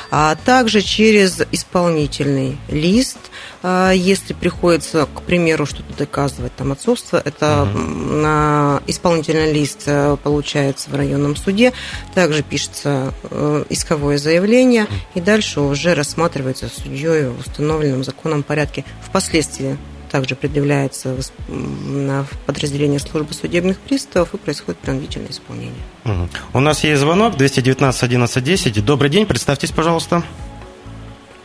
А 0.10 0.36
также 0.36 0.82
через 0.82 1.40
исполнительный 1.52 2.58
лист, 2.68 3.20
а, 3.64 3.92
если 3.92 4.34
приходится, 4.34 5.06
к 5.06 5.22
примеру, 5.22 5.66
что-то 5.66 5.94
доказывать, 5.98 6.54
там 6.58 6.74
отцовство, 6.74 7.22
это 7.24 7.64
угу. 7.64 8.84
исполнительный 8.88 9.54
лист 9.54 9.84
э, 9.86 10.18
получается 10.22 10.90
в 10.90 10.96
районном 10.96 11.36
суде, 11.36 11.72
также 12.14 12.44
пишется 12.44 13.14
э, 13.30 13.64
исковое 13.70 14.18
заявление, 14.18 14.88
и 15.16 15.22
дальше 15.22 15.62
уже 15.62 15.94
рассматривается 15.94 16.70
судьей 16.70 17.28
в 17.28 17.40
установленном 17.40 18.04
законном 18.32 18.44
порядке. 18.44 18.86
Впоследствии 19.02 19.78
также 20.10 20.36
предъявляется 20.36 21.16
в 21.48 22.28
подразделение 22.46 23.00
службы 23.00 23.34
судебных 23.34 23.80
приставов 23.80 24.34
и 24.34 24.38
происходит 24.38 24.80
принудительное 24.80 25.30
исполнение. 25.30 25.84
Угу. 26.06 26.30
У 26.54 26.60
нас 26.60 26.84
есть 26.84 27.00
звонок 27.00 27.38
219 27.38 28.04
11 28.04 28.44
10. 28.44 28.86
Добрый 28.86 29.10
день, 29.10 29.26
представьтесь, 29.26 29.72
пожалуйста. 29.72 30.24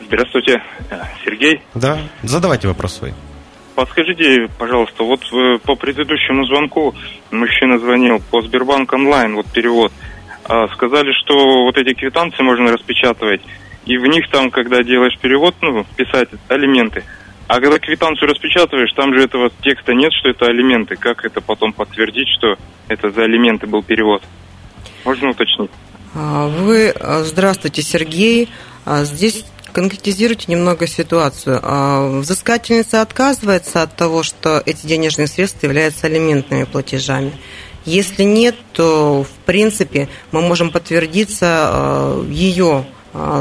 Здравствуйте, 0.05 0.61
Сергей. 1.23 1.61
Да, 1.75 1.99
задавайте 2.23 2.67
вопрос 2.67 2.97
свой. 2.97 3.13
Подскажите, 3.75 4.47
пожалуйста, 4.57 5.03
вот 5.03 5.21
э, 5.31 5.59
по 5.59 5.75
предыдущему 5.75 6.45
звонку 6.45 6.95
мужчина 7.29 7.77
звонил 7.77 8.21
по 8.31 8.41
Сбербанк 8.41 8.91
онлайн, 8.93 9.35
вот 9.35 9.45
перевод. 9.47 9.91
А, 10.45 10.67
сказали, 10.69 11.11
что 11.11 11.65
вот 11.65 11.77
эти 11.77 11.93
квитанции 11.93 12.41
можно 12.41 12.71
распечатывать, 12.71 13.41
и 13.87 13.97
в 13.97 14.05
них 14.05 14.29
там, 14.29 14.51
когда 14.51 14.83
делаешь 14.83 15.17
перевод, 15.19 15.55
ну, 15.61 15.85
писать 15.95 16.29
алименты– 16.49 17.03
а 17.47 17.61
когда 17.61 17.79
квитанцию 17.79 18.29
распечатываешь, 18.29 18.91
там 18.93 19.13
же 19.13 19.23
этого 19.23 19.49
текста 19.63 19.93
нет, 19.93 20.11
что 20.19 20.29
это 20.29 20.47
алименты. 20.47 20.97
Как 20.97 21.23
это 21.23 21.39
потом 21.39 21.71
подтвердить, 21.71 22.27
что 22.37 22.57
это 22.89 23.09
за 23.09 23.23
алименты 23.23 23.67
был 23.67 23.83
перевод? 23.83 24.21
Можно 25.05 25.29
уточнить? 25.29 25.71
А, 26.13 26.47
вы, 26.47 26.89
а, 26.89 27.23
здравствуйте, 27.23 27.81
Сергей. 27.81 28.49
А, 28.85 29.05
здесь 29.05 29.45
конкретизируйте 29.71 30.51
немного 30.51 30.87
ситуацию. 30.87 31.61
Взыскательница 32.21 33.01
отказывается 33.01 33.83
от 33.83 33.95
того, 33.95 34.23
что 34.23 34.61
эти 34.65 34.87
денежные 34.87 35.27
средства 35.27 35.67
являются 35.67 36.07
алиментными 36.07 36.63
платежами. 36.63 37.31
Если 37.85 38.23
нет, 38.23 38.55
то, 38.73 39.23
в 39.23 39.45
принципе, 39.45 40.09
мы 40.31 40.41
можем 40.41 40.71
подтвердиться 40.71 42.25
ее 42.27 42.85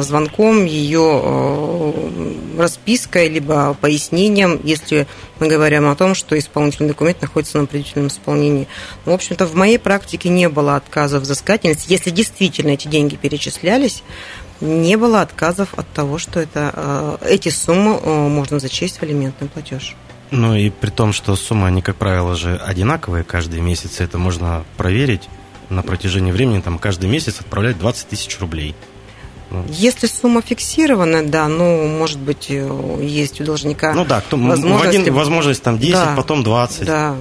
звонком, 0.02 0.64
ее 0.64 1.20
э, 1.22 2.32
распиской, 2.58 3.28
либо 3.28 3.74
пояснением, 3.80 4.60
если 4.64 5.06
мы 5.38 5.48
говорим 5.48 5.88
о 5.88 5.96
том, 5.96 6.14
что 6.14 6.38
исполнительный 6.38 6.88
документ 6.88 7.20
находится 7.20 7.58
на 7.58 7.66
предварительном 7.66 8.08
исполнении. 8.08 8.68
Ну, 9.04 9.12
в 9.12 9.14
общем-то, 9.14 9.46
в 9.46 9.54
моей 9.54 9.78
практике 9.78 10.28
не 10.28 10.48
было 10.48 10.76
отказов 10.76 11.22
взыскательницы. 11.22 11.86
Если 11.88 12.10
действительно 12.10 12.70
эти 12.70 12.88
деньги 12.88 13.16
перечислялись, 13.16 14.02
не 14.60 14.96
было 14.96 15.20
отказов 15.20 15.74
от 15.76 15.88
того, 15.92 16.18
что 16.18 16.40
это, 16.40 17.18
э, 17.22 17.28
эти 17.28 17.50
суммы 17.50 18.00
можно 18.28 18.58
зачесть 18.58 18.98
в 18.98 19.02
алиментный 19.02 19.48
платеж. 19.48 19.94
Ну 20.30 20.54
и 20.54 20.70
при 20.70 20.90
том, 20.90 21.12
что 21.12 21.36
суммы, 21.36 21.68
они, 21.68 21.82
как 21.82 21.96
правило, 21.96 22.34
же 22.34 22.56
одинаковые 22.56 23.24
каждый 23.24 23.60
месяц, 23.60 24.00
это 24.00 24.18
можно 24.18 24.64
проверить 24.76 25.28
на 25.68 25.82
протяжении 25.82 26.32
времени, 26.32 26.60
там 26.60 26.78
каждый 26.78 27.08
месяц 27.08 27.40
отправлять 27.40 27.78
20 27.78 28.08
тысяч 28.08 28.38
рублей. 28.40 28.74
Если 29.68 30.06
сумма 30.06 30.42
фиксирована, 30.42 31.24
да, 31.24 31.48
ну, 31.48 31.86
может 31.86 32.18
быть, 32.18 32.46
э, 32.48 32.98
есть 33.00 33.40
у 33.40 33.44
должника 33.44 33.92
Ну 33.92 34.04
да, 34.04 34.20
кто, 34.20 34.36
возможность, 34.36 34.98
один, 34.98 35.14
возможность 35.14 35.62
там 35.62 35.78
10, 35.78 35.92
да, 35.92 36.14
потом 36.16 36.42
20. 36.42 36.84
Да, 36.84 37.16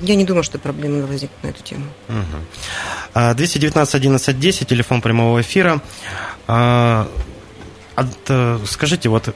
я 0.00 0.14
не 0.14 0.24
думаю, 0.24 0.42
что 0.42 0.58
проблемы 0.58 1.06
возникнут 1.06 1.42
на 1.42 1.48
эту 1.48 1.62
тему. 1.62 1.84
Угу. 2.08 3.34
219 3.34 3.94
11 3.94 4.38
10, 4.38 4.68
телефон 4.68 5.00
прямого 5.00 5.40
эфира. 5.40 5.80
А, 6.46 7.08
э, 7.96 8.58
скажите, 8.66 9.08
вот 9.08 9.34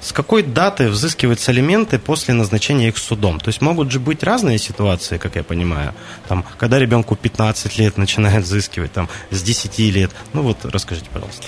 с 0.00 0.12
какой 0.12 0.42
даты 0.42 0.88
взыскиваются 0.88 1.50
алименты 1.50 1.98
после 1.98 2.34
назначения 2.34 2.88
их 2.88 2.98
судом? 2.98 3.40
То 3.40 3.48
есть 3.48 3.60
могут 3.60 3.90
же 3.90 3.98
быть 3.98 4.22
разные 4.22 4.58
ситуации, 4.58 5.18
как 5.18 5.36
я 5.36 5.42
понимаю. 5.42 5.94
Там, 6.28 6.44
когда 6.58 6.78
ребенку 6.78 7.16
15 7.16 7.78
лет 7.78 7.96
начинает 7.96 8.44
взыскивать, 8.44 8.92
там, 8.92 9.08
с 9.30 9.42
10 9.42 9.78
лет. 9.90 10.10
Ну 10.32 10.42
вот, 10.42 10.64
расскажите, 10.64 11.08
пожалуйста. 11.12 11.44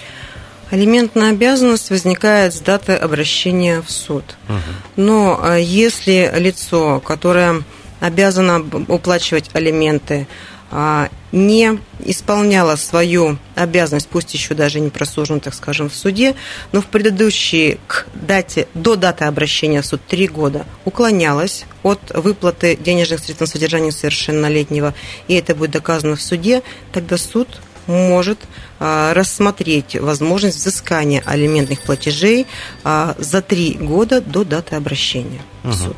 Алиментная 0.70 1.30
обязанность 1.30 1.90
возникает 1.90 2.54
с 2.54 2.60
даты 2.60 2.92
обращения 2.92 3.82
в 3.82 3.90
суд. 3.90 4.36
Угу. 4.48 4.58
Но 4.96 5.40
а, 5.42 5.56
если 5.56 6.32
лицо, 6.36 7.00
которое 7.00 7.62
обязано 7.98 8.64
уплачивать 8.88 9.50
алименты, 9.52 10.28
а, 10.70 11.08
не 11.32 11.78
исполняла 12.04 12.76
свою 12.76 13.38
обязанность, 13.54 14.08
пусть 14.08 14.34
еще 14.34 14.54
даже 14.54 14.80
не 14.80 14.90
просужена, 14.90 15.40
так 15.40 15.54
скажем, 15.54 15.88
в 15.88 15.94
суде, 15.94 16.34
но 16.72 16.80
в 16.80 16.86
предыдущие 16.86 17.78
к 17.86 18.06
дате, 18.14 18.66
до 18.74 18.96
даты 18.96 19.24
обращения 19.24 19.82
в 19.82 19.86
суд 19.86 20.00
три 20.06 20.26
года 20.26 20.66
уклонялась 20.84 21.64
от 21.82 22.00
выплаты 22.14 22.76
денежных 22.76 23.20
средств 23.20 23.40
на 23.40 23.46
содержание 23.46 23.92
совершеннолетнего, 23.92 24.94
и 25.28 25.34
это 25.34 25.54
будет 25.54 25.70
доказано 25.70 26.16
в 26.16 26.22
суде, 26.22 26.62
тогда 26.92 27.16
суд 27.16 27.48
может 27.86 28.38
а, 28.78 29.14
рассмотреть 29.14 29.96
возможность 29.96 30.56
взыскания 30.56 31.22
алиментных 31.26 31.80
платежей 31.80 32.46
а, 32.84 33.14
за 33.18 33.42
три 33.42 33.74
года 33.74 34.20
до 34.20 34.44
даты 34.44 34.76
обращения 34.76 35.40
в 35.62 35.74
суд. 35.74 35.96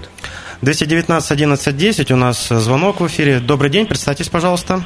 219 0.62 1.31
11 1.31 1.77
10 1.77 2.11
у 2.12 2.17
нас 2.17 2.49
звонок 2.49 3.01
в 3.01 3.07
эфире. 3.09 3.41
Добрый 3.41 3.71
день, 3.71 3.87
представьтесь, 3.87 4.29
пожалуйста. 4.29 4.85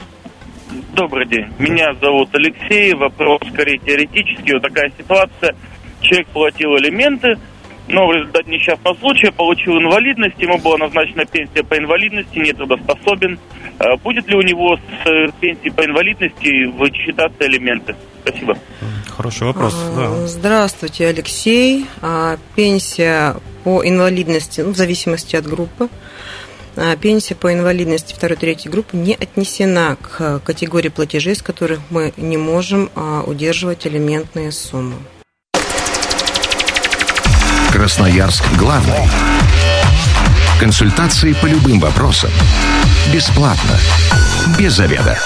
Добрый 0.96 1.26
день. 1.26 1.46
Меня 1.58 1.92
зовут 2.00 2.30
Алексей. 2.32 2.94
Вопрос 2.94 3.40
скорее 3.52 3.78
теоретический. 3.78 4.54
Вот 4.54 4.62
такая 4.62 4.90
ситуация. 4.96 5.54
Человек 6.00 6.26
платил 6.28 6.74
элементы, 6.78 7.38
но 7.86 8.06
в 8.06 8.12
результате 8.12 8.50
несчастного 8.50 8.96
случая 8.96 9.30
получил 9.30 9.78
инвалидность, 9.78 10.38
ему 10.38 10.56
была 10.56 10.78
назначена 10.78 11.26
пенсия 11.26 11.62
по 11.62 11.76
инвалидности, 11.76 12.38
не 12.38 12.52
трудоспособен. 12.54 13.38
А 13.78 13.96
будет 13.98 14.26
ли 14.26 14.36
у 14.36 14.40
него 14.40 14.76
с 14.76 15.06
э, 15.06 15.28
пенсии 15.38 15.68
по 15.68 15.84
инвалидности 15.84 16.64
вычитаться 16.64 17.46
элементы? 17.46 17.94
Спасибо. 18.24 18.56
Хороший 19.14 19.46
вопрос. 19.48 19.74
А, 19.76 19.96
Да. 19.96 20.26
Здравствуйте, 20.26 21.08
Алексей. 21.08 21.84
А, 22.00 22.38
Пенсия 22.54 23.36
по 23.64 23.86
инвалидности, 23.86 24.62
ну, 24.62 24.70
в 24.70 24.76
зависимости 24.76 25.36
от 25.36 25.46
группы, 25.46 25.88
пенсия 27.00 27.34
по 27.34 27.52
инвалидности 27.52 28.14
второй-третьей 28.14 28.70
группы 28.70 28.96
не 28.96 29.14
отнесена 29.14 29.96
к 30.00 30.40
категории 30.40 30.88
платежей, 30.88 31.34
с 31.34 31.42
которых 31.42 31.80
мы 31.90 32.12
не 32.16 32.36
можем 32.36 32.90
а, 32.94 33.22
удерживать 33.26 33.86
элементные 33.86 34.52
суммы. 34.52 34.96
Красноярск 37.72 38.44
главный. 38.58 39.08
Консультации 40.58 41.34
по 41.34 41.46
любым 41.46 41.80
вопросам. 41.80 42.30
Бесплатно. 43.12 43.78
Без 44.58 44.72
заведа. 44.72 45.18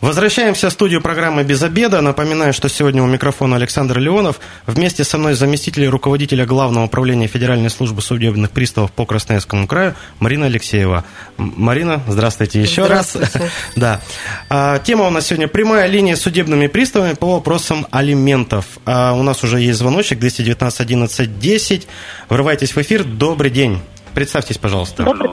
Возвращаемся 0.00 0.70
в 0.70 0.72
студию 0.72 1.02
программы 1.02 1.44
«Без 1.44 1.62
обеда». 1.62 2.00
Напоминаю, 2.00 2.54
что 2.54 2.70
сегодня 2.70 3.02
у 3.02 3.06
микрофона 3.06 3.56
Александр 3.56 3.98
Леонов. 3.98 4.40
Вместе 4.66 5.04
со 5.04 5.18
мной 5.18 5.34
заместитель 5.34 5.86
руководителя 5.88 6.46
Главного 6.46 6.86
управления 6.86 7.26
Федеральной 7.26 7.68
службы 7.68 8.00
судебных 8.00 8.50
приставов 8.50 8.92
по 8.92 9.04
Красноярскому 9.04 9.66
краю 9.66 9.94
Марина 10.18 10.46
Алексеева. 10.46 11.04
Марина, 11.36 12.02
здравствуйте 12.08 12.62
еще 12.62 12.84
Здравствуйте. 12.86 13.30
раз. 13.38 13.42
Да. 13.76 14.00
А, 14.48 14.78
Тема 14.78 15.06
у 15.06 15.10
нас 15.10 15.26
сегодня 15.26 15.48
прямая 15.48 15.86
линия 15.86 16.16
с 16.16 16.22
судебными 16.22 16.66
приставами 16.66 17.12
по 17.12 17.34
вопросам 17.34 17.86
алиментов. 17.90 18.64
А, 18.86 19.12
У 19.12 19.22
нас 19.22 19.44
уже 19.44 19.60
есть 19.60 19.78
звоночек 19.78 20.18
219 20.18 20.80
11 20.80 21.38
10. 21.38 21.88
Врывайтесь 22.30 22.74
в 22.74 22.78
эфир. 22.80 23.04
Добрый 23.04 23.50
день. 23.50 23.80
Представьтесь, 24.14 24.56
пожалуйста. 24.56 25.02
Добрый, 25.04 25.32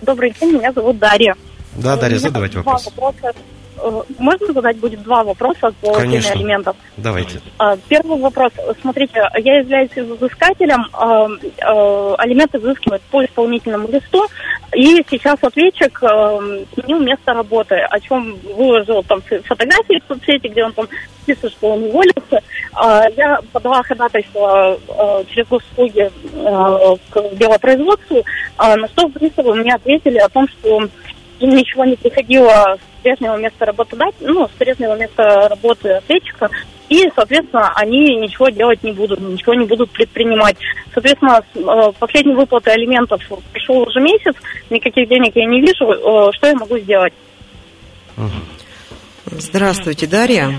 добрый 0.00 0.34
день, 0.40 0.52
меня 0.54 0.72
зовут 0.72 0.98
Дарья. 0.98 1.36
Да, 1.74 1.96
Дарья, 1.96 2.18
задавайте 2.18 2.56
вопрос. 2.58 2.86
вопроса. 2.86 3.34
Э, 3.76 4.02
Можно 4.18 4.52
задать 4.52 4.76
будет 4.78 5.02
два 5.02 5.24
вопроса 5.24 5.72
по 5.80 5.92
теме 5.94 6.00
Конечно. 6.02 6.32
алиментов? 6.32 6.76
Давайте. 6.96 7.40
А, 7.58 7.76
Первый 7.88 8.18
вопрос. 8.20 8.52
Смотрите, 8.80 9.22
я 9.38 9.58
являюсь 9.58 9.90
взыскателем, 9.94 10.86
э, 10.92 11.48
э, 11.58 12.14
алименты 12.18 12.58
взыскивают 12.58 13.02
по 13.10 13.24
исполнительному 13.24 13.88
листу, 13.88 14.24
и 14.74 15.04
сейчас 15.10 15.38
ответчик 15.42 15.98
сменил 15.98 17.00
место 17.00 17.32
работы, 17.32 17.76
о 17.76 18.00
чем 18.00 18.36
выложил 18.56 19.02
там 19.04 19.22
фи- 19.22 19.38
фотографии 19.38 20.00
в 20.04 20.08
соцсети, 20.08 20.48
где 20.48 20.64
он 20.64 20.72
там 20.72 20.88
пишет, 21.26 21.52
что 21.52 21.72
он 21.72 21.84
уволился. 21.84 22.40
А, 22.72 23.04
Я 23.16 23.40
подала 23.52 23.82
ходатайство 23.82 24.78
через 25.30 25.46
госуслуги 25.48 26.10
к 27.10 27.36
делопроизводству, 27.36 28.24
а, 28.56 28.76
на 28.76 28.88
что 28.88 29.08
приставы 29.08 29.54
мне 29.54 29.74
ответили 29.74 30.18
о 30.18 30.28
том, 30.28 30.48
что 30.48 30.80
им 31.40 31.50
ничего 31.50 31.84
не 31.84 31.96
приходило 31.96 32.76
с 32.78 32.93
прежнего 33.04 33.36
места 33.36 33.66
работодателя, 33.66 34.32
ну, 34.32 34.48
с 34.48 34.50
прежнего 34.52 34.96
места 34.96 35.48
работы 35.48 35.90
ответчика, 35.90 36.50
и, 36.88 37.08
соответственно, 37.14 37.72
они 37.76 38.16
ничего 38.16 38.48
делать 38.48 38.82
не 38.82 38.92
будут, 38.92 39.20
ничего 39.20 39.54
не 39.54 39.66
будут 39.66 39.90
предпринимать. 39.90 40.56
Соответственно, 40.92 41.42
э, 41.54 41.92
последней 41.98 42.34
выплаты 42.34 42.70
алиментов 42.70 43.22
пришел 43.52 43.78
уже 43.78 44.00
месяц, 44.00 44.34
никаких 44.70 45.08
денег 45.08 45.32
я 45.36 45.46
не 45.46 45.60
вижу, 45.60 45.84
э, 45.92 46.32
что 46.32 46.46
я 46.46 46.54
могу 46.54 46.78
сделать? 46.78 47.12
Здравствуйте, 49.26 50.06
Дарья. 50.06 50.54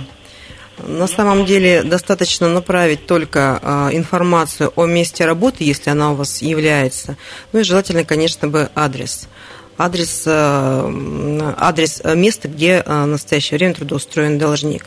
На 0.78 1.08
самом 1.08 1.46
деле 1.46 1.84
достаточно 1.84 2.50
направить 2.50 3.06
только 3.08 3.60
а, 3.62 3.90
информацию 3.94 4.74
о 4.76 4.86
месте 4.86 5.24
работы, 5.24 5.64
если 5.64 5.90
она 5.90 6.12
у 6.12 6.16
вас 6.16 6.42
является. 6.42 7.16
Ну 7.54 7.62
и 7.62 7.64
желательно, 7.64 8.04
конечно, 8.04 8.50
бы 8.50 8.70
адрес. 8.76 9.30
Адрес, 9.78 10.24
м, 10.26 11.54
адрес 11.58 12.02
а, 12.04 12.16
места, 12.16 12.48
где 12.48 12.82
а, 12.86 13.04
в 13.04 13.08
настоящее 13.08 13.58
время 13.58 13.74
трудоустроен 13.74 14.38
должник. 14.38 14.86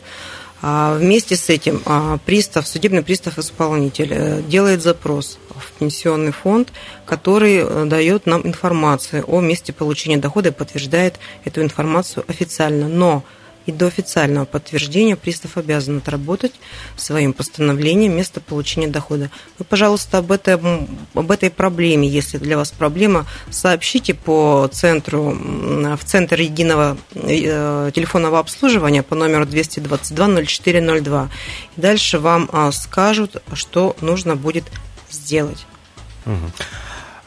А 0.61 0.95
Вместе 0.97 1.37
с 1.37 1.49
этим 1.49 1.81
а, 1.85 2.17
пристав, 2.25 2.67
судебный 2.67 3.01
пристав-исполнитель 3.01 4.09
э, 4.11 4.41
делает 4.41 4.81
запрос 4.81 5.37
в 5.49 5.79
пенсионный 5.79 6.33
фонд, 6.33 6.73
который 7.05 7.59
э, 7.59 7.85
дает 7.85 8.25
нам 8.25 8.45
информацию 8.45 9.23
о 9.25 9.39
месте 9.39 9.71
получения 9.71 10.17
дохода 10.17 10.49
и 10.49 10.51
подтверждает 10.51 11.15
эту 11.45 11.61
информацию 11.61 12.25
официально. 12.27 12.89
Но 12.89 13.23
и 13.69 13.71
до 13.71 13.87
официального 13.87 14.45
подтверждения 14.45 15.15
пристав 15.15 15.57
обязан 15.57 15.97
отработать 15.99 16.53
своим 16.95 17.33
постановлением 17.33 18.17
место 18.17 18.41
получения 18.41 18.87
дохода. 18.87 19.29
Вы, 19.59 19.65
пожалуйста, 19.65 20.17
об, 20.17 20.31
этом, 20.31 20.89
об 21.13 21.29
этой 21.31 21.51
проблеме, 21.51 22.07
если 22.07 22.39
для 22.39 22.57
вас 22.57 22.71
проблема, 22.71 23.27
сообщите 23.51 24.13
по 24.15 24.67
центру, 24.71 25.37
в 25.39 26.03
Центр 26.03 26.41
единого 26.41 26.97
э, 27.13 27.91
телефонного 27.93 28.39
обслуживания 28.39 29.03
по 29.03 29.15
номеру 29.15 29.45
222 29.45 30.43
0402. 30.45 31.29
И 31.77 31.81
дальше 31.81 32.17
вам 32.19 32.49
а, 32.51 32.71
скажут, 32.71 33.43
что 33.53 33.95
нужно 34.01 34.35
будет 34.35 34.65
сделать. 35.11 35.65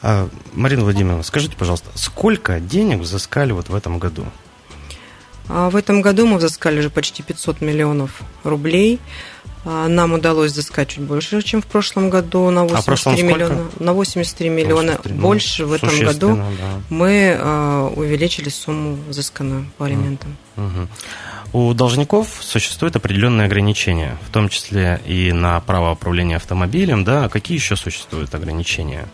А, 0.03 0.29
Марина 0.53 0.83
Владимировна, 0.83 1.23
скажите, 1.23 1.57
пожалуйста, 1.57 1.91
сколько 1.95 2.59
денег 2.59 2.99
взыскали 2.99 3.53
вот 3.53 3.69
в 3.69 3.75
этом 3.75 4.01
году? 4.01 4.27
А 5.55 5.71
В 5.71 5.77
этом 5.77 6.01
году 6.01 6.27
мы 6.27 6.39
взыскали 6.39 6.79
уже 6.79 6.89
почти 6.89 7.23
500 7.23 7.61
миллионов 7.61 8.23
рублей. 8.43 8.99
А, 9.65 9.87
Нам 9.87 10.15
удалось 10.15 10.53
взыскать 10.53 10.89
чуть 10.89 11.03
больше, 11.03 11.43
чем 11.43 11.61
в 11.61 11.67
прошлом 11.67 12.09
году, 12.11 12.51
на 12.51 12.63
А 12.63 12.67
в 12.67 12.85
прошлом 12.85 13.15
83 13.15 13.29
сколько? 13.29 13.53
миллиона. 13.53 13.71
На 13.79 13.93
83 13.93 14.49
миллиона 14.49 14.93
83, 14.93 15.13
ну, 15.15 15.23
больше 15.23 15.67
в 15.67 15.73
этом 15.73 16.01
году 16.01 16.37
да. 16.37 16.81
мы 16.89 17.37
а, 17.39 17.93
увеличили 17.95 18.49
сумму 18.49 18.99
взысканную 19.09 19.67
по 19.77 19.87
алиментам. 19.87 20.37
Мгм. 20.57 20.89
У 21.53 21.75
должников 21.75 22.29
существуют 22.41 22.97
определенные 22.97 23.45
ограничения, 23.45 24.17
в 24.27 24.33
том 24.33 24.49
числе 24.49 25.01
и 25.07 25.33
на 25.33 25.61
право 25.61 25.93
управления 25.93 26.37
автомобилем, 26.37 27.05
да, 27.05 27.27
а 27.27 27.29
какие 27.29 27.59
еще 27.59 27.77
существуют 27.77 28.35
ограничения? 28.35 29.07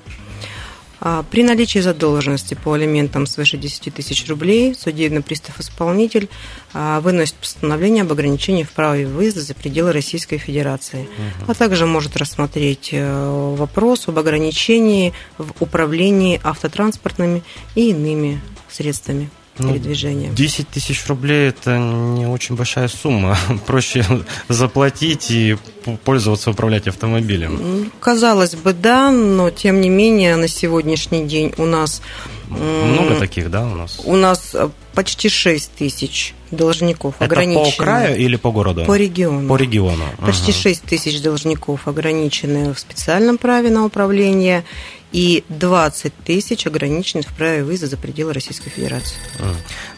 А 1.01 1.23
При 1.31 1.43
наличии 1.43 1.79
задолженности 1.79 2.55
по 2.55 2.73
алиментам 2.73 3.27
свыше 3.27 3.57
10 3.57 3.95
тысяч 3.95 4.29
рублей 4.29 4.75
судебный 4.75 5.23
пристав-исполнитель 5.23 6.29
а, 6.75 7.01
выносит 7.01 7.35
постановление 7.35 8.03
об 8.03 8.13
ограничении 8.13 8.65
в 8.65 8.71
праве 8.71 9.07
выезда 9.07 9.41
за 9.41 9.55
пределы 9.55 9.93
Российской 9.93 10.39
Федерации, 10.39 11.09
а 11.47 11.55
также 11.55 11.87
может 11.87 12.17
рассмотреть 12.17 12.91
э, 12.93 13.55
вопрос 13.57 14.09
об 14.09 14.19
ограничении 14.19 15.13
в 15.39 15.53
управлении 15.61 16.41
автотранспортными 16.43 17.43
и 17.75 17.91
иными 17.91 18.41
средствами 18.69 19.31
Ну, 19.59 19.73
передвижения. 19.73 20.31
10 20.31 20.69
тысяч 20.69 21.07
рублей– 21.07 21.49
это 21.51 21.79
не 21.79 22.27
очень 22.27 22.55
большая 22.57 22.89
сумма. 22.89 23.37
Проще 23.67 24.05
заплатить 24.49 25.31
и 25.31 25.57
пользоваться, 26.05 26.51
управлять 26.51 26.87
автомобилем. 26.89 27.55
М, 27.61 27.93
Казалось 28.01 28.55
бы, 28.55 28.73
да, 28.73 29.11
но 29.11 29.51
тем 29.51 29.81
не 29.81 29.89
менее 29.89 30.37
на 30.37 30.49
сегодняшний 30.49 31.25
день 31.27 31.53
у 31.57 31.65
нас 31.65 32.03
Много 32.49 33.15
таких, 33.17 33.51
да, 33.51 33.65
у 33.67 33.75
нас? 33.75 34.01
у 34.05 34.17
нас 34.17 34.51
э, 34.55 34.69
почти 34.95 35.29
6 35.29 35.71
тысяч 35.73 36.35
должников 36.51 37.15
Это 37.17 37.27
ограничены. 37.27 37.71
по 37.77 37.83
краю 37.83 38.17
или 38.19 38.37
по 38.37 38.51
городу? 38.51 38.85
По 38.87 38.97
региону. 38.97 39.49
По 39.49 39.57
региону. 39.57 40.05
Почти. 40.19 40.53
6 40.53 40.83
тысяч 40.83 41.21
должников 41.23 41.87
ограничены 41.89 42.73
в 42.75 42.79
специальном 42.79 43.37
праве 43.39 43.71
на 43.71 43.85
управление 43.85 44.65
и 45.13 45.45
20 45.49 46.13
тысяч 46.25 46.67
ограничены 46.67 47.23
в 47.23 47.35
праве 47.37 47.65
выезда 47.65 47.87
за 47.87 47.97
пределы 47.97 48.33
Российской 48.33 48.71
Федерации. 48.71 49.17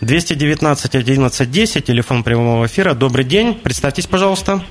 219 0.01 0.95
11 0.95 1.51
10, 1.51 1.85
телефон 1.85 2.23
прямого 2.23 2.67
эфира. 2.67 2.95
Добрый 2.95 3.25
день, 3.25 3.55
представьтесь, 3.55 4.07
пожалуйста. 4.07 4.63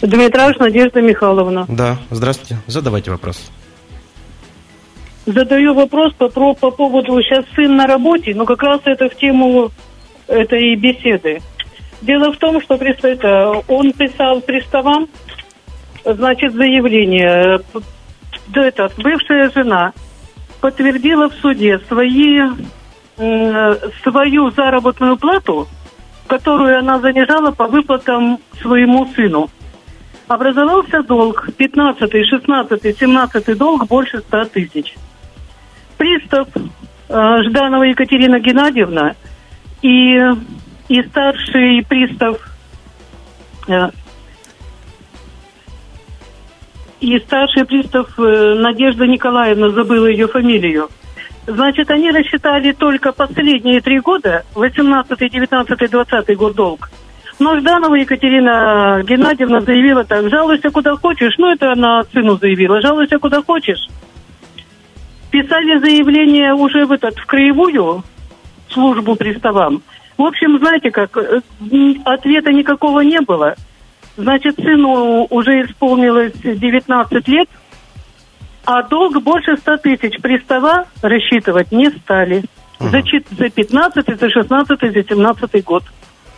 Дмитрович 0.00 0.58
Надежда 0.58 1.00
Михайловна. 1.00 1.66
Да, 1.68 1.98
здравствуйте. 2.10 2.58
Задавайте 2.66 3.10
вопрос. 3.10 3.50
задаю 5.26 5.74
вопрос 5.74 6.12
по, 6.14 6.28
по, 6.28 6.54
по 6.54 6.70
поводу, 6.70 7.20
сейчас 7.22 7.44
сын 7.54 7.76
на 7.76 7.86
работе, 7.86 8.34
но 8.34 8.44
как 8.44 8.62
раз 8.62 8.80
это 8.84 9.08
в 9.08 9.16
тему 9.16 9.70
этой 10.28 10.74
беседы. 10.76 11.40
Дело 12.00 12.32
в 12.32 12.36
том, 12.36 12.60
что 12.62 12.74
он 12.74 13.92
писал 13.92 14.40
приставам, 14.40 15.08
значит, 16.04 16.52
заявление. 16.54 17.60
Да, 18.48 18.64
этот, 18.64 18.94
бывшая 18.96 19.50
жена 19.50 19.92
подтвердила 20.60 21.28
в 21.28 21.34
суде 21.34 21.78
свои, 21.88 22.40
э, 23.18 23.74
свою 24.02 24.50
заработную 24.50 25.16
плату, 25.16 25.68
которую 26.26 26.78
она 26.78 26.98
занижала 26.98 27.50
по 27.52 27.66
выплатам 27.66 28.38
своему 28.60 29.06
сыну. 29.14 29.50
Образовался 30.28 31.02
долг 31.02 31.48
15, 31.56 32.26
16, 32.26 32.98
17 32.98 33.58
долг 33.58 33.86
больше 33.86 34.20
100 34.20 34.44
тысяч. 34.46 34.94
Пристав 35.96 36.48
э, 36.56 37.42
Жданова 37.44 37.82
Екатерина 37.82 38.40
Геннадьевна 38.40 39.14
и, 39.82 40.18
и 40.88 41.02
старший 41.02 41.84
пристав 41.88 42.38
э, 43.68 43.90
и 47.00 47.18
старший 47.20 47.64
пристав 47.64 48.18
э, 48.18 48.54
Надежда 48.54 49.06
Николаевна, 49.06 49.70
забыла 49.70 50.06
ее 50.06 50.28
фамилию. 50.28 50.88
Значит, 51.46 51.90
они 51.90 52.10
рассчитали 52.10 52.72
только 52.72 53.12
последние 53.12 53.80
три 53.80 54.00
года, 54.00 54.44
18, 54.54 55.18
19, 55.18 55.90
20 55.90 56.36
год 56.36 56.54
долг. 56.54 56.90
Но 57.38 57.58
Жданова 57.58 57.94
Екатерина 57.94 59.02
Геннадьевна 59.04 59.60
заявила 59.60 60.04
так, 60.04 60.28
жалуйся 60.28 60.70
куда 60.70 60.96
хочешь. 60.96 61.34
Ну, 61.38 61.50
это 61.50 61.72
она 61.72 62.02
сыну 62.12 62.36
заявила, 62.36 62.80
жалуйся 62.82 63.18
куда 63.18 63.42
хочешь. 63.42 63.88
Писали 65.30 65.78
заявление 65.78 66.52
уже 66.52 66.84
в 66.84 66.92
этот, 66.92 67.16
в 67.16 67.26
краевую 67.26 68.02
службу 68.68 69.14
приставам. 69.14 69.82
В 70.16 70.22
общем, 70.22 70.58
знаете 70.58 70.90
как, 70.90 71.16
э, 71.16 71.40
ответа 72.04 72.52
никакого 72.52 73.00
не 73.00 73.20
было. 73.20 73.54
Значит, 74.18 74.56
сыну 74.56 75.28
уже 75.30 75.62
исполнилось 75.62 76.32
19 76.42 77.28
лет, 77.28 77.48
а 78.64 78.82
долг 78.82 79.22
больше 79.22 79.56
100 79.56 79.76
тысяч 79.76 80.20
пристава 80.20 80.86
рассчитывать 81.00 81.70
не 81.70 81.88
стали. 81.90 82.42
Угу. 82.80 82.88
За, 82.90 83.00
за 83.38 83.48
15, 83.48 84.18
за 84.18 84.28
16, 84.28 84.80
за 84.80 85.02
17 85.08 85.64
год. 85.64 85.84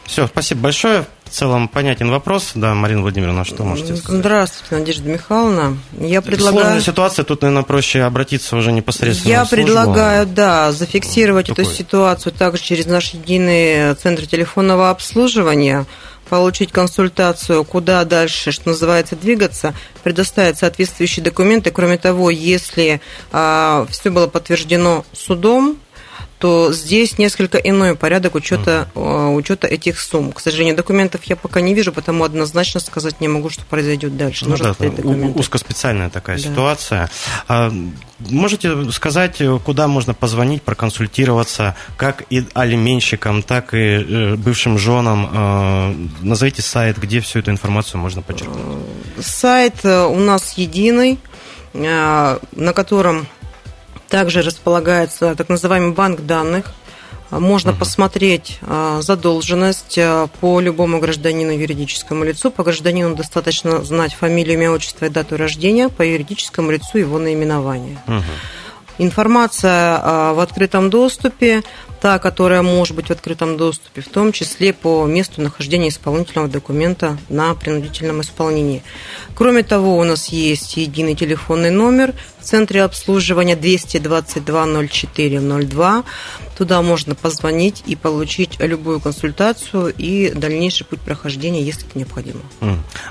Все, 0.05 0.27
спасибо 0.27 0.62
большое. 0.62 1.07
В 1.25 1.31
целом 1.31 1.69
понятен 1.69 2.11
вопрос. 2.11 2.51
Да, 2.55 2.75
Марина 2.75 3.01
Владимировна, 3.01 3.45
что 3.45 3.62
можете 3.62 3.97
сказать? 3.97 4.21
Здравствуйте, 4.21 4.75
Надежда 4.75 5.09
Михайловна. 5.09 5.79
Я 5.99 6.21
предлагаю... 6.21 6.64
Сложная 6.64 6.81
ситуация, 6.83 7.25
тут, 7.25 7.43
наверное, 7.43 7.62
проще 7.62 8.03
обратиться 8.03 8.57
уже 8.57 8.73
непосредственно 8.73 9.31
Я 9.33 9.45
в 9.45 9.49
службу. 9.49 9.66
предлагаю, 9.66 10.27
да, 10.27 10.73
зафиксировать 10.73 11.47
Такой... 11.47 11.64
эту 11.64 11.73
ситуацию 11.73 12.33
также 12.33 12.62
через 12.62 12.87
наш 12.87 13.14
единый 13.14 13.95
центр 13.95 14.27
телефонного 14.27 14.90
обслуживания 14.90 15.87
получить 16.31 16.71
консультацию, 16.71 17.64
куда 17.64 18.05
дальше, 18.05 18.53
что 18.53 18.69
называется, 18.69 19.16
двигаться, 19.16 19.75
предоставить 20.05 20.59
соответствующие 20.59 21.25
документы. 21.25 21.73
Кроме 21.73 21.99
того, 21.99 22.31
если 22.31 23.01
а, 23.33 23.85
все 23.90 24.11
было 24.11 24.29
подтверждено 24.29 25.05
судом, 25.12 25.77
то 26.40 26.72
здесь 26.72 27.18
несколько 27.18 27.59
иной 27.59 27.94
порядок 27.94 28.35
учета, 28.35 28.88
uh-huh. 28.94 29.35
учета 29.35 29.66
этих 29.66 30.00
сумм. 30.00 30.33
К 30.33 30.40
сожалению, 30.40 30.74
документов 30.74 31.22
я 31.24 31.37
пока 31.37 31.61
не 31.61 31.74
вижу, 31.74 31.92
потому 31.92 32.24
однозначно 32.24 32.81
сказать 32.81 33.20
не 33.20 33.29
могу, 33.29 33.50
что 33.50 33.62
произойдет 33.66 34.16
дальше. 34.16 34.46
Ну, 34.48 34.57
да, 34.57 34.74
узкоспециальная 35.35 36.09
такая 36.09 36.38
да. 36.38 36.42
ситуация. 36.42 37.11
А, 37.46 37.70
можете 38.20 38.90
сказать, 38.90 39.42
куда 39.66 39.87
можно 39.87 40.14
позвонить, 40.14 40.62
проконсультироваться, 40.62 41.76
как 41.98 42.24
и 42.31 42.46
алименщикам, 42.55 43.42
так 43.42 43.74
и 43.74 43.76
э, 43.79 44.35
бывшим 44.37 44.79
женам? 44.79 45.29
А, 45.33 45.94
назовите 46.22 46.62
сайт, 46.62 46.96
где 46.98 47.20
всю 47.20 47.40
эту 47.40 47.50
информацию 47.50 48.00
можно 48.00 48.22
почерпнуть. 48.22 48.64
Сайт 49.20 49.85
э, 49.85 50.05
у 50.07 50.18
нас 50.18 50.55
единый, 50.55 51.18
на 51.74 52.38
котором 52.74 53.29
также 54.11 54.42
располагается 54.42 55.35
так 55.37 55.49
называемый 55.49 55.92
банк 55.92 56.20
данных. 56.20 56.66
Можно 57.31 57.70
угу. 57.70 57.79
посмотреть 57.79 58.59
а, 58.62 59.01
задолженность 59.03 59.96
а, 59.99 60.27
по 60.40 60.59
любому 60.59 60.99
гражданину 60.99 61.53
юридическому 61.53 62.25
лицу. 62.25 62.51
По 62.51 62.64
гражданину 62.64 63.14
достаточно 63.14 63.85
знать 63.85 64.14
фамилию, 64.14 64.55
имя, 64.55 64.73
отчество 64.73 65.05
и 65.05 65.09
дату 65.09 65.37
рождения, 65.37 65.88
по 65.88 66.03
юридическому 66.03 66.73
лицу 66.73 66.99
его 66.99 67.18
наименование. 67.18 67.99
Угу. 68.09 68.23
Информация 68.99 70.01
а, 70.03 70.35
в 70.35 70.40
открытом 70.40 70.90
доступе, 70.90 71.62
та, 72.01 72.19
которая 72.19 72.63
может 72.63 72.97
быть 72.97 73.09
в 73.09 73.11
открытом 73.11 73.57
доступе, 73.57 74.01
в 74.01 74.09
том 74.09 74.33
числе 74.33 74.73
по 74.73 75.07
месту 75.07 75.43
нахождения 75.43 75.89
исполнительного 75.89 76.49
документа 76.49 77.19
на 77.29 77.55
принудительном 77.55 78.23
исполнении. 78.23 78.83
Кроме 79.35 79.63
того, 79.63 79.99
у 79.99 80.05
нас 80.05 80.29
есть 80.29 80.77
единый 80.77 81.15
телефонный 81.15 81.71
номер 81.71 82.15
в 82.39 82.45
центре 82.45 82.83
обслуживания 82.83 83.57
222 83.57 84.67
0402. 84.89 86.05
Туда 86.57 86.83
можно 86.83 87.15
позвонить 87.15 87.83
и 87.87 87.97
получить 87.97 88.59
любую 88.61 89.01
консультацию 89.01 89.95
и 89.97 90.31
дальнейший 90.31 90.87
путь 90.87 91.01
прохождения, 91.01 91.63
если 91.63 91.87
это 91.87 91.99
необходимо. 91.99 92.41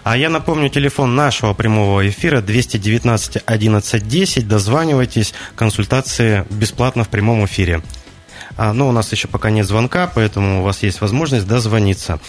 А 0.04 0.17
я 0.17 0.30
напомню 0.30 0.69
телефон 0.69 1.15
нашего 1.15 1.54
прямого 1.54 2.08
эфира 2.08 2.41
219 2.41 3.43
11 3.45 4.08
10. 4.08 4.47
Дозванивайтесь, 4.47 5.34
консультации 5.56 6.45
бесплатно 6.49 7.04
в 7.04 7.10
прямом 7.10 7.45
эфире. 7.45 7.82
А, 8.62 8.74
но 8.74 8.89
у 8.89 8.91
нас 8.91 9.10
еще 9.13 9.30
пока 9.30 9.52
нет 9.52 9.65
звонка, 9.65 10.12
поэтому 10.13 10.60
у 10.60 10.63
вас 10.63 10.84
есть 10.84 11.00
возможность 11.00 11.48
дозвониться. 11.48 12.19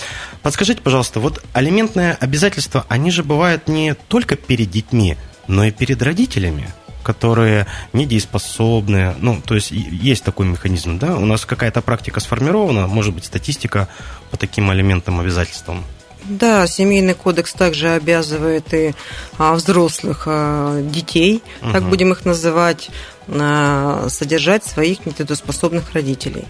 Подскажите, 0.42 0.80
пожалуйста, 0.80 1.18
вот 1.18 1.42
алиментные 1.54 2.12
обязательства, 2.12 2.86
они 2.88 3.10
же 3.10 3.24
бывают 3.24 3.66
не 3.66 3.94
только 3.94 4.36
перед 4.36 4.70
детьми, 4.70 5.16
но 5.48 5.64
и 5.64 5.72
перед 5.72 6.00
родителями 6.00 6.72
которые 7.02 7.66
недееспособны. 7.94 9.14
Ну, 9.18 9.40
то 9.40 9.54
есть 9.54 9.70
есть 9.70 10.22
такой 10.22 10.44
механизм, 10.46 10.98
да? 10.98 11.16
У 11.16 11.24
нас 11.24 11.46
какая-то 11.46 11.80
практика 11.80 12.20
сформирована, 12.20 12.86
может 12.86 13.14
быть, 13.14 13.24
статистика 13.24 13.88
по 14.30 14.36
таким 14.36 14.68
алиментным 14.68 15.18
обязательствам. 15.18 15.82
Да, 16.30 16.64
семейный 16.68 17.14
кодекс 17.14 17.52
также 17.52 17.90
обязывает 17.90 18.72
и 18.72 18.94
а, 19.36 19.52
взрослых 19.54 20.22
а, 20.26 20.80
детей, 20.80 21.42
угу. 21.60 21.72
так 21.72 21.82
будем 21.82 22.12
их 22.12 22.24
называть, 22.24 22.88
а, 23.26 24.06
содержать 24.08 24.64
своих 24.64 25.04
недееспособных 25.06 25.92
родителей. 25.92 26.44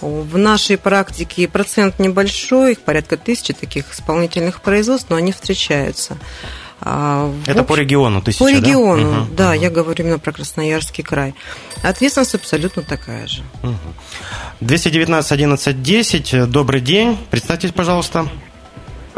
В 0.00 0.38
нашей 0.38 0.78
практике 0.78 1.48
процент 1.48 1.98
небольшой, 1.98 2.72
их 2.72 2.78
порядка 2.78 3.16
тысячи 3.16 3.52
таких 3.52 3.92
исполнительных 3.92 4.62
производств, 4.62 5.10
но 5.10 5.16
они 5.16 5.32
встречаются. 5.32 6.16
Это 6.80 7.64
по 7.66 7.74
региону 7.74 8.22
тысяча, 8.22 8.44
По 8.44 8.52
региону, 8.52 9.02
да, 9.02 9.18
угу, 9.18 9.34
да 9.34 9.50
угу. 9.50 9.60
я 9.60 9.70
говорю 9.70 10.04
именно 10.04 10.20
про 10.20 10.30
Красноярский 10.30 11.02
край. 11.02 11.34
Ответственность 11.82 12.36
абсолютно 12.36 12.82
такая 12.82 13.26
же. 13.26 13.42
Угу. 13.64 13.74
219 14.60 15.32
11 15.32 15.82
10, 15.82 16.48
добрый 16.48 16.80
день, 16.80 17.18
представьтесь, 17.32 17.72
пожалуйста. 17.72 18.28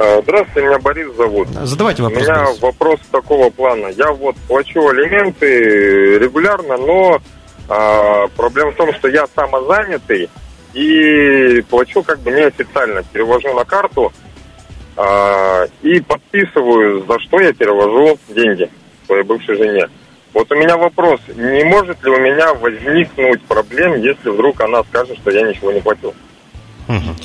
А, 0.02 0.22
здравствуйте, 0.22 0.66
меня 0.66 0.78
Борис 0.78 1.14
зовут. 1.14 1.48
Задавайте 1.48 2.02
вопрос. 2.02 2.22
У 2.22 2.24
меня 2.24 2.44
Борис. 2.44 2.62
вопрос 2.62 3.00
такого 3.12 3.50
плана. 3.50 3.88
Я 3.88 4.12
вот 4.12 4.34
плачу 4.48 4.88
алименты 4.88 6.18
регулярно, 6.18 6.78
но 6.78 7.20
а, 7.68 8.26
проблема 8.28 8.70
в 8.70 8.76
том, 8.76 8.94
что 8.94 9.08
я 9.08 9.26
самозанятый 9.34 10.30
и 10.72 11.62
плачу 11.68 12.02
как 12.02 12.20
бы 12.20 12.30
неофициально. 12.30 13.02
Перевожу 13.12 13.52
на 13.52 13.66
карту 13.66 14.10
а, 14.96 15.66
и 15.82 16.00
подписываю, 16.00 17.04
за 17.06 17.18
что 17.20 17.38
я 17.38 17.52
перевожу 17.52 18.18
деньги 18.28 18.70
своей 19.04 19.22
бывшей 19.22 19.56
жене. 19.56 19.86
Вот 20.32 20.50
у 20.50 20.54
меня 20.54 20.78
вопрос, 20.78 21.20
не 21.28 21.62
может 21.64 22.02
ли 22.02 22.10
у 22.10 22.18
меня 22.18 22.54
возникнуть 22.54 23.42
проблем, 23.42 24.00
если 24.00 24.30
вдруг 24.30 24.62
она 24.62 24.82
скажет, 24.84 25.18
что 25.18 25.30
я 25.30 25.46
ничего 25.46 25.72
не 25.72 25.80
платил? 25.80 26.14
Угу. 26.88 27.16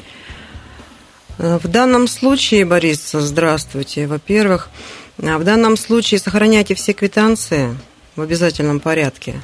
Э, 1.38 1.60
в 1.62 1.68
данном 1.68 2.08
случае, 2.08 2.66
Борис, 2.66 3.12
здравствуйте. 3.12 4.08
Во-первых, 4.08 4.70
э, 5.18 5.38
в 5.38 5.44
данном 5.44 5.78
случае 5.78 6.20
сохраняйте 6.20 6.76
все 6.76 6.94
квитанции 6.94 7.78
в 8.16 8.22
обязательном 8.22 8.80
порядке. 8.80 9.36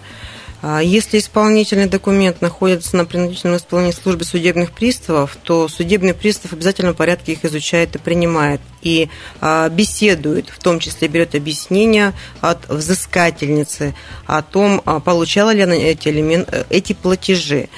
А 0.64 0.80
если 0.80 1.18
исполнительный 1.18 1.88
документ 1.88 2.42
находится 2.42 2.96
на 2.96 3.06
принудительном 3.06 3.58
исполнении 3.58 3.94
службы 3.94 4.24
судебных 4.26 4.72
приставов, 4.72 5.36
то 5.42 5.68
судебный 5.68 6.14
пристав 6.14 6.52
в 6.52 6.54
обязательном 6.54 6.94
порядке 6.94 7.32
их 7.32 7.44
изучает 7.44 7.96
и 7.96 8.00
принимает. 8.00 8.62
И 8.84 9.10
а, 9.40 9.70
беседует, 9.70 10.50
в 10.50 10.60
том 10.60 10.80
числе 10.80 11.08
берет 11.08 11.34
объяснения 11.34 12.14
от 12.42 12.70
взыскательницы 12.70 13.96
о 14.28 14.44
том, 14.44 14.84
а, 14.86 15.00
получала 15.00 15.52
ли 15.52 15.62
она 15.62 15.74
эти, 15.74 16.10
элемент, 16.10 16.48
э, 16.52 16.64
эти 16.70 16.94
платежи. 16.94 17.70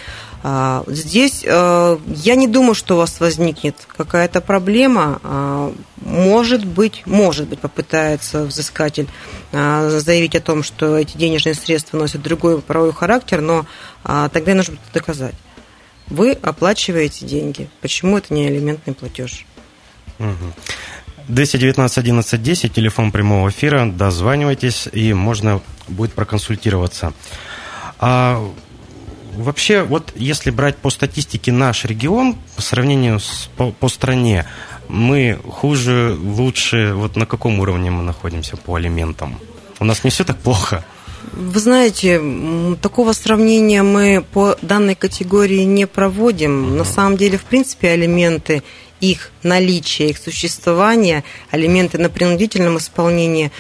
А, 0.45 0.83
здесь 0.87 1.43
э, 1.45 1.97
я 2.07 2.35
не 2.35 2.49
думаю, 2.49 2.75
что 2.75 2.95
у 2.95 2.97
вас 2.97 3.21
возникнет 3.21 3.75
какая-то 3.87 4.41
проблема. 4.41 5.21
А, 5.23 5.73
может 6.01 6.65
быть, 6.65 7.03
может 7.05 7.47
быть, 7.47 7.59
попытается 7.59 8.43
взыскатель 8.43 9.07
а, 9.53 9.89
заявить 9.89 10.35
о 10.35 10.41
том, 10.41 10.61
что 10.61 10.97
эти 10.97 11.15
денежные 11.15 11.55
средства 11.55 11.97
носят 11.97 12.21
другой 12.21 12.61
правовой 12.61 12.93
характер, 12.93 13.39
но 13.39 13.65
тогда 14.03 14.53
нужно 14.53 14.77
доказать. 14.93 15.35
Вы 16.07 16.33
оплачиваете 16.33 17.25
деньги. 17.25 17.69
Почему 17.79 18.17
это 18.17 18.33
не 18.33 18.49
элементный 18.49 18.93
платеж? 18.93 19.45
219 21.29 21.97
11 21.97 22.43
10, 22.43 22.73
телефон 22.73 23.13
прямого 23.13 23.47
эфира, 23.49 23.85
дозванивайтесь, 23.85 24.89
и 24.91 25.13
можно 25.13 25.61
будет 25.87 26.11
проконсультироваться. 26.11 27.13
А 27.99 28.43
вообще, 29.35 29.83
вот 29.83 30.13
если 30.15 30.51
брать 30.51 30.77
по 30.77 30.89
статистике 30.89 31.51
наш 31.51 31.85
регион 31.85 32.37
по 32.55 32.61
сравнению 32.61 33.19
с, 33.19 33.49
по, 33.55 33.71
по 33.71 33.89
стране, 33.89 34.45
мы 34.87 35.39
хуже, 35.47 36.17
лучше, 36.19 36.93
вот 36.93 37.15
на 37.15 37.25
каком 37.25 37.59
уровне 37.59 37.91
мы 37.91 38.03
находимся 38.03 38.57
по 38.57 38.75
алиментам? 38.75 39.39
У 39.79 39.85
нас 39.85 40.03
не 40.03 40.09
все 40.09 40.23
так 40.23 40.37
плохо. 40.37 40.85
Вы 41.31 41.59
знаете, 41.59 42.21
такого 42.81 43.13
сравнения 43.13 43.81
мы 43.81 44.23
по 44.33 44.57
данной 44.61 44.95
категории 44.95 45.63
не 45.63 45.87
проводим. 45.87 46.67
Угу. 46.67 46.75
На 46.75 46.85
самом 46.85 47.17
деле, 47.17 47.37
в 47.37 47.43
принципе, 47.43 47.89
алименты, 47.89 48.61
их 48.99 49.31
наличие, 49.41 50.09
их 50.09 50.17
существование, 50.17 51.23
алименты 51.49 51.97
на 51.97 52.09
принудительном 52.09 52.77
исполнении, 52.77 53.51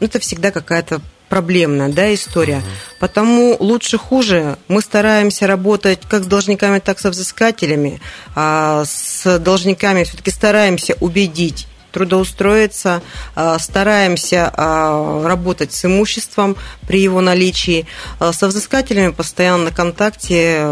это 0.00 0.18
всегда 0.20 0.50
какая-то 0.50 1.00
проблемная 1.28 1.88
да, 1.88 2.12
история. 2.14 2.58
Угу. 2.58 2.66
Потому 3.00 3.56
лучше 3.58 3.98
хуже 3.98 4.58
мы 4.68 4.80
стараемся 4.80 5.46
работать 5.46 6.00
как 6.08 6.24
с 6.24 6.26
должниками, 6.26 6.78
так 6.78 6.98
и 6.98 7.00
со 7.00 7.10
взыскателями. 7.10 8.00
А 8.34 8.84
с 8.84 9.38
должниками 9.38 10.04
все-таки 10.04 10.30
стараемся 10.30 10.96
убедить 11.00 11.66
трудоустроиться, 11.92 13.00
а, 13.34 13.58
стараемся 13.58 14.52
а, 14.54 15.26
работать 15.26 15.72
с 15.72 15.86
имуществом 15.86 16.56
при 16.86 17.00
его 17.00 17.22
наличии. 17.22 17.86
А, 18.20 18.34
со 18.34 18.48
взыскателями 18.48 19.12
постоянно 19.12 19.64
на 19.64 19.70
контакте, 19.72 20.68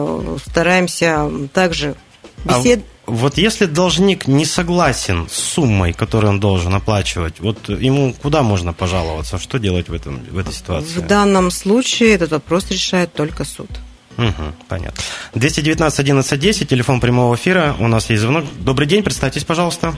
стараемся 0.47 1.31
также 1.55 1.95
беседовать. 2.45 2.94
Вот 3.07 3.37
если 3.37 3.67
должник 3.67 4.27
не 4.27 4.47
согласен 4.47 5.29
с 5.29 5.35
суммой, 5.35 5.93
которую 5.93 6.31
он 6.31 6.41
должен 6.41 6.75
оплачивать, 6.75 7.41
вот 7.41 7.69
ему 7.69 8.15
куда 8.15 8.43
можно 8.43 8.73
пожаловаться? 8.73 9.39
Что 9.39 9.59
делать 9.59 9.89
в, 9.89 9.95
этом, 9.95 10.25
в 10.25 10.39
этой 10.39 10.53
ситуации? 10.53 11.01
В 11.01 11.07
данном 11.07 11.51
случае 11.51 12.15
этот 12.15 12.31
вопрос 12.31 12.71
решает 12.71 13.13
только 13.13 13.45
суд. 13.45 13.69
Угу, 14.17 14.55
понятно. 14.69 15.03
219 15.35 16.01
11 16.01 16.41
10, 16.41 16.69
телефон 16.69 17.01
прямого 17.01 17.35
эфира. 17.35 17.75
У 17.79 17.89
нас 17.89 18.09
есть 18.11 18.23
звонок. 18.23 18.45
Добрый 18.59 18.87
день, 18.87 19.03
представьтесь, 19.03 19.45
пожалуйста. 19.45 19.95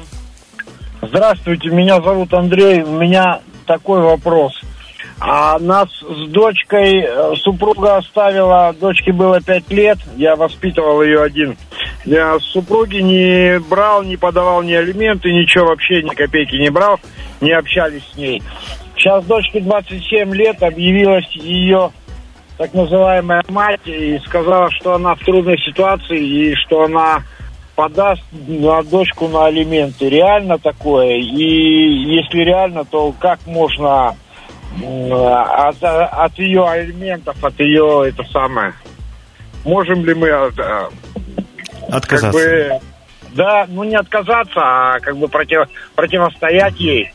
Здравствуйте, 1.03 1.69
меня 1.69 2.01
зовут 2.01 2.33
Андрей. 2.33 2.83
У 2.83 2.99
меня 2.99 3.41
такой 3.67 4.01
вопрос. 4.01 4.53
А 5.19 5.59
нас 5.59 5.89
с 6.01 6.29
дочкой 6.29 7.01
э, 7.01 7.35
супруга 7.37 7.97
оставила, 7.97 8.75
дочке 8.79 9.13
было 9.13 9.41
пять 9.41 9.71
лет, 9.71 9.99
я 10.17 10.37
воспитывал 10.37 11.03
ее 11.03 11.23
один. 11.23 11.57
Я 12.05 12.39
супруги 12.39 12.99
не 12.99 13.59
брал, 13.61 14.03
не 14.03 14.17
подавал 14.17 14.63
ни 14.63 14.75
алименты, 14.75 15.33
ничего 15.33 15.69
вообще, 15.69 16.03
ни 16.03 16.11
копейки 16.11 16.57
не 16.57 16.71
брал, 16.71 17.01
не 17.41 17.53
общались 17.53 18.03
с 18.13 18.17
ней. 18.17 18.43
Сейчас 18.97 19.25
дочке 19.25 19.61
27 19.61 20.35
лет, 20.35 20.63
объявилась 20.63 21.31
ее 21.33 21.93
так 22.59 22.73
называемая 22.73 23.43
мать 23.49 23.87
и 23.87 24.19
сказала, 24.25 24.71
что 24.71 24.95
она 24.95 25.15
в 25.15 25.21
трудной 25.21 25.59
ситуации 25.59 26.19
и 26.19 26.55
что 26.55 26.85
она 26.85 27.23
подаст 27.75 28.23
на 28.33 28.83
дочку 28.83 29.29
на 29.29 29.47
алименты. 29.47 30.09
Реально 30.09 30.59
такое? 30.59 31.17
И 31.17 32.15
если 32.17 32.39
реально, 32.39 32.85
то 32.85 33.13
как 33.19 33.41
можно 33.47 34.17
от, 34.83 35.83
от 35.83 36.39
ее 36.39 36.69
алиментов, 36.69 37.43
от 37.43 37.59
ее 37.61 38.05
это 38.09 38.25
самое. 38.25 38.73
Можем 39.65 40.05
ли 40.05 40.15
мы 40.15 40.29
э, 40.29 40.51
отказаться? 41.89 42.21
Как 42.21 42.33
бы, 42.33 42.81
да, 43.33 43.67
ну 43.69 43.85
не 43.85 43.97
отказаться, 43.97 44.61
а 44.61 45.01
как 45.01 45.17
бы 45.17 45.29
против, 45.29 45.69
противостоять 45.95 46.75
угу. 46.75 46.83
ей. 46.83 47.13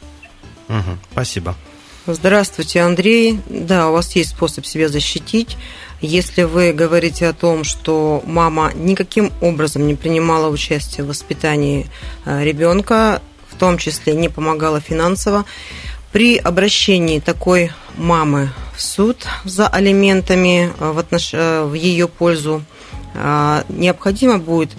Угу, 0.70 0.98
спасибо. 1.12 1.56
Здравствуйте, 2.08 2.82
Андрей. 2.82 3.40
Да, 3.48 3.90
у 3.90 3.94
вас 3.94 4.16
есть 4.16 4.32
способ 4.32 4.66
себя 4.66 4.90
защитить. 4.90 5.56
Если 6.02 6.44
вы 6.44 6.74
говорите 6.74 7.28
о 7.28 7.34
том, 7.34 7.64
что 7.64 8.24
мама 8.26 8.72
никаким 8.74 9.32
образом 9.40 9.86
не 9.86 9.94
принимала 9.94 10.50
участие 10.50 11.06
в 11.06 11.10
воспитании 11.10 11.88
э, 12.26 12.44
ребенка, 12.44 13.22
в 13.48 13.56
том 13.56 13.78
числе 13.78 14.16
не 14.16 14.30
помогала 14.30 14.80
финансово, 14.80 15.46
при 16.12 16.38
обращении 16.38 17.20
такой 17.20 17.72
мамы 17.98 18.50
в 18.76 18.82
суд 18.82 19.26
за 19.46 19.68
алиментами 19.68 20.72
э, 20.80 20.92
в, 20.92 21.00
отнош... 21.00 21.32
Э, 21.34 21.64
в 21.64 21.74
ее 21.74 22.08
пользу 22.08 22.64
э, 23.14 23.64
необходимо 23.70 24.38
будет 24.38 24.72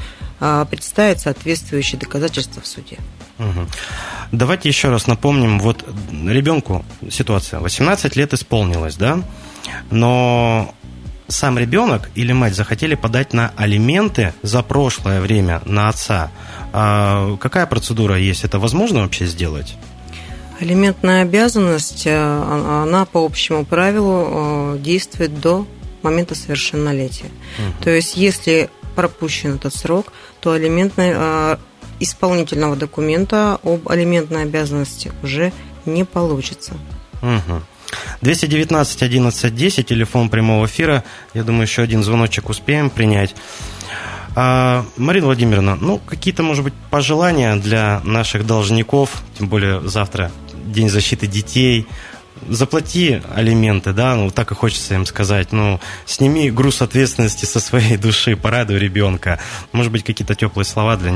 представить 0.71 1.21
соответствующие 1.21 2.01
доказательства 2.01 2.61
в 2.61 2.67
суде. 2.67 2.99
Давайте 4.33 4.69
еще 4.69 4.89
раз 4.89 5.07
напомним, 5.07 5.61
вот 5.61 5.85
ребенку 6.11 6.85
ситуация, 7.13 7.61
18 7.61 8.17
лет 8.17 8.35
исполнилось, 8.35 8.97
да, 8.97 9.21
но 9.93 10.75
сам 11.29 11.61
ребенок 11.61 12.11
или 12.17 12.33
мать 12.33 12.57
захотели 12.57 12.97
подать 12.97 13.33
на 13.33 13.53
алименты 13.57 14.35
за 14.43 14.65
прошлое 14.65 15.21
время 15.21 15.63
на 15.65 15.89
отца. 15.89 16.33
А 16.73 17.37
какая 17.37 17.67
процедура 17.67 18.19
есть? 18.19 18.43
Это 18.43 18.59
возможно 18.59 19.03
вообще 19.03 19.27
сделать? 19.27 19.77
Элементная 20.63 21.23
обязанность, 21.23 22.07
э, 22.07 22.15
она 22.15 23.05
по 23.05 23.25
общему 23.25 23.65
правилу 23.65 24.77
э, 24.77 24.79
действует 24.79 25.41
до 25.41 25.67
момента 26.03 26.37
совершеннолетия. 26.37 27.27
Угу. 27.59 27.83
То 27.83 27.91
есть, 27.91 28.17
если 28.17 28.71
пропущен 28.95 29.57
этот 29.57 29.75
срок, 29.75 30.13
то 30.41 30.53
алиментная, 30.53 31.15
э, 31.17 31.57
исполнительного 31.99 32.77
документа 32.77 33.59
об 33.65 33.89
алиментной 33.89 34.43
обязанности 34.43 35.11
уже 35.25 35.53
не 35.85 36.05
получится. 36.05 36.75
Угу. 37.23 37.63
219 38.21 39.03
11 39.03 39.55
10, 39.55 39.87
телефон 39.89 40.31
прямого 40.31 40.67
эфира. 40.67 41.03
Я 41.35 41.43
думаю, 41.43 41.63
еще 41.63 41.83
один 41.83 42.05
звоночек 42.05 42.49
успеем 42.49 42.89
принять. 42.89 43.35
А, 44.37 44.85
Марина 44.97 45.27
Владимировна, 45.27 45.75
ну, 45.75 45.99
какие-то, 45.99 46.45
может 46.45 46.63
быть, 46.63 46.75
пожелания 46.91 47.57
для 47.57 48.01
наших 48.05 48.47
должников, 48.47 49.23
тем 49.37 49.49
более 49.49 49.81
завтра 49.81 50.31
День 50.65 50.89
защиты 50.89 51.27
детей, 51.27 51.87
заплати 52.49 53.21
алименты, 53.35 53.93
да, 53.93 54.15
ну 54.17 54.31
так 54.31 54.51
и 54.53 54.55
хочется 54.55 54.95
им 54.95 55.07
сказать, 55.07 55.53
ну 55.53 55.81
сними 56.07 56.51
груз 56.51 56.83
ответственности 56.83 57.45
со 57.45 57.61
своей 57.61 57.97
души, 57.97 58.37
порадуй 58.37 58.79
ребенка. 58.79 59.39
Может 59.73 59.93
быть, 59.93 60.05
какие-то 60.05 60.35
теплые 60.35 60.67
слова 60.67 60.97
для, 60.97 61.13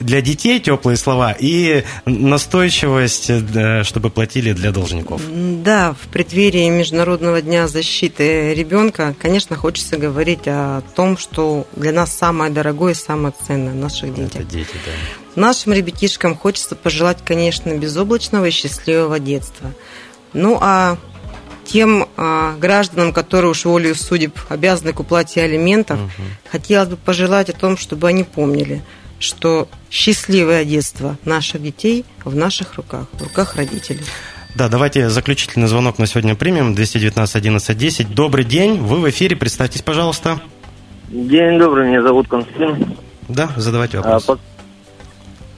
для 0.00 0.20
детей, 0.20 0.60
теплые 0.60 0.96
слова 0.96 1.34
и 1.38 1.84
настойчивость, 2.04 3.30
э, 3.30 3.82
чтобы 3.84 4.10
платили 4.10 4.52
для 4.52 4.72
должников. 4.72 5.22
Да, 5.62 5.94
в 5.94 6.08
преддверии 6.08 6.68
Международного 6.68 7.40
дня 7.42 7.68
защиты 7.68 8.54
ребенка, 8.54 9.14
конечно, 9.18 9.56
хочется 9.56 9.96
говорить 9.96 10.46
о 10.46 10.82
том, 10.94 11.16
что 11.16 11.66
для 11.76 11.92
нас 11.92 12.16
самое 12.16 12.50
дорогое 12.50 12.92
и 12.92 12.96
самое 12.96 13.34
ценное 13.46 13.74
наших 13.74 14.14
детей. 14.14 14.40
Это 14.40 14.44
дети, 14.44 14.74
да. 14.84 14.92
Нашим 15.36 15.72
ребятишкам 15.72 16.36
хочется 16.36 16.74
пожелать, 16.74 17.18
конечно, 17.24 17.70
безоблачного 17.76 18.46
и 18.46 18.50
счастливого 18.50 19.18
детства. 19.18 19.72
Ну 20.32 20.58
а 20.60 20.96
тем 21.64 22.08
а, 22.16 22.56
гражданам, 22.56 23.12
которые 23.12 23.52
уж 23.52 23.64
волею 23.64 23.94
судеб 23.94 24.36
обязаны 24.48 24.92
к 24.92 25.00
уплате 25.00 25.42
алиментов, 25.42 26.00
угу. 26.00 26.10
хотелось 26.50 26.88
бы 26.88 26.96
пожелать 26.96 27.48
о 27.48 27.52
том, 27.52 27.76
чтобы 27.76 28.08
они 28.08 28.24
помнили, 28.24 28.82
что 29.20 29.68
счастливое 29.88 30.64
детство 30.64 31.16
наших 31.24 31.62
детей 31.62 32.04
в 32.24 32.34
наших 32.34 32.74
руках, 32.74 33.06
в 33.12 33.22
руках 33.22 33.54
родителей. 33.54 34.00
Да, 34.56 34.68
давайте 34.68 35.10
заключительный 35.10 35.68
звонок 35.68 35.98
на 35.98 36.06
сегодня 36.06 36.34
примем. 36.34 36.74
219 36.74 37.36
11 37.36 37.78
10. 37.78 38.14
Добрый 38.14 38.44
день, 38.44 38.78
вы 38.78 38.96
в 38.96 39.08
эфире, 39.08 39.36
представьтесь, 39.36 39.82
пожалуйста. 39.82 40.40
День 41.08 41.58
добрый, 41.58 41.88
меня 41.88 42.02
зовут 42.02 42.26
Константин. 42.26 42.96
Да, 43.28 43.50
задавайте 43.56 43.98
вопрос. 43.98 44.28
А, 44.28 44.38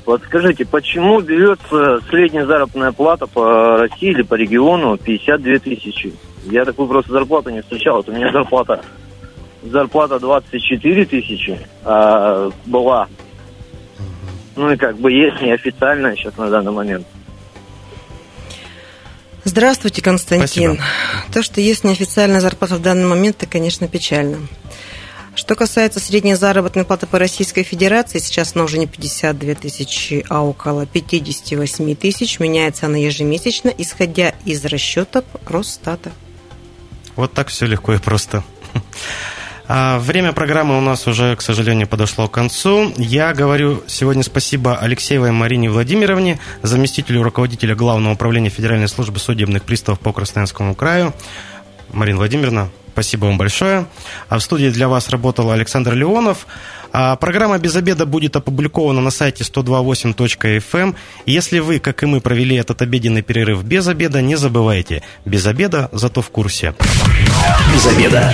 Подскажите, 0.05 0.65
почему 0.65 1.21
берется 1.21 2.01
средняя 2.11 2.45
заработная 2.45 2.93
плата 2.93 3.27
по 3.27 3.79
России 3.79 4.11
или 4.11 4.23
по 4.23 4.35
региону 4.35 4.97
52 4.97 5.59
тысячи? 5.59 6.13
Я 6.45 6.65
такую 6.65 6.89
просто 6.89 7.13
зарплату 7.13 7.51
не 7.51 7.63
встречал. 7.63 7.97
Вот 7.97 8.09
у 8.09 8.13
меня 8.13 8.33
зарплата 8.33 8.83
зарплата 9.63 10.19
24 10.19 11.05
тысячи 11.07 11.59
а, 11.85 12.51
была. 12.67 13.09
Ну 14.57 14.71
и 14.71 14.77
как 14.77 14.99
бы 14.99 15.11
есть 15.13 15.41
неофициальная 15.41 16.17
сейчас 16.17 16.37
на 16.37 16.51
данный 16.51 16.73
момент. 16.73 17.07
Здравствуйте, 19.45 20.03
Константин. 20.03 20.75
Спасибо. 20.75 21.33
То, 21.33 21.43
что 21.43 21.61
есть 21.61 21.85
неофициальная 21.85 22.41
зарплата 22.41 22.77
в 22.77 22.83
данный 22.83 23.07
момент, 23.07 23.37
это, 23.39 23.51
конечно, 23.51 23.89
печально. 23.89 24.39
Что 25.35 25.55
касается 25.55 25.99
средней 25.99 26.35
заработной 26.35 26.85
платы 26.85 27.07
по 27.07 27.19
Российской 27.19 27.63
Федерации, 27.63 28.19
сейчас 28.19 28.55
она 28.55 28.65
уже 28.65 28.79
не 28.79 28.87
52 28.87 29.55
тысячи, 29.55 30.25
а 30.29 30.43
около 30.45 30.85
58 30.85 31.95
тысяч. 31.95 32.39
Меняется 32.39 32.87
она 32.87 32.99
ежемесячно, 32.99 33.69
исходя 33.69 34.35
из 34.45 34.65
расчетов 34.65 35.25
Росстата. 35.47 36.13
Вот 37.17 37.33
так 37.33 37.49
все 37.49 37.67
легко 37.67 37.95
и 37.95 37.99
просто. 37.99 38.45
А, 39.69 40.01
время 40.01 40.33
программы 40.33 40.77
у 40.77 40.81
нас 40.83 41.07
уже, 41.07 41.35
к 41.37 41.41
сожалению, 41.41 41.87
подошло 41.87 42.29
к 42.29 42.33
концу. 42.33 42.93
Я 42.99 43.33
говорю 43.33 43.83
сегодня 43.87 44.23
спасибо 44.23 44.77
Алексеевой 44.77 45.31
Марине 45.31 45.71
Владимировне, 45.71 46.41
заместителю 46.63 47.23
руководителя 47.23 47.75
Главного 47.75 48.13
управления 48.13 48.51
Федеральной 48.51 48.89
службы 48.89 49.19
судебных 49.19 49.63
приставов 49.63 50.01
по 50.01 50.13
Красноярскому 50.13 50.75
краю. 50.75 51.15
Марина 51.91 52.19
Владимировна, 52.19 52.71
спасибо 52.93 53.27
вам 53.27 53.39
большое. 53.39 53.87
А 54.29 54.39
в 54.39 54.43
студии 54.43 54.71
для 54.71 54.89
вас 54.89 55.09
работал 55.09 55.51
Александр 55.51 55.95
Леонов. 55.95 56.47
А 56.93 57.17
программа 57.17 57.59
«Без 57.59 57.75
обеда» 57.75 58.05
будет 58.05 58.37
опубликована 58.37 59.01
на 59.01 59.11
сайте 59.11 59.45
128.fm. 59.45 60.63
Эм. 60.73 60.97
Если 61.25 61.59
вы, 61.59 61.79
как 61.79 62.03
и 62.03 62.07
мы, 62.07 62.21
провели 62.21 62.57
этот 62.57 62.83
обеденный 62.83 63.23
перерыв 63.23 63.65
без 63.65 63.89
обеда, 63.89 64.21
не 64.21 64.37
забывайте. 64.37 65.03
Без 65.25 65.47
обеда, 65.47 65.89
зато 65.93 66.21
в 66.21 66.31
курсе. 66.31 66.75
Без 67.73 67.87
обеда. 67.87 68.33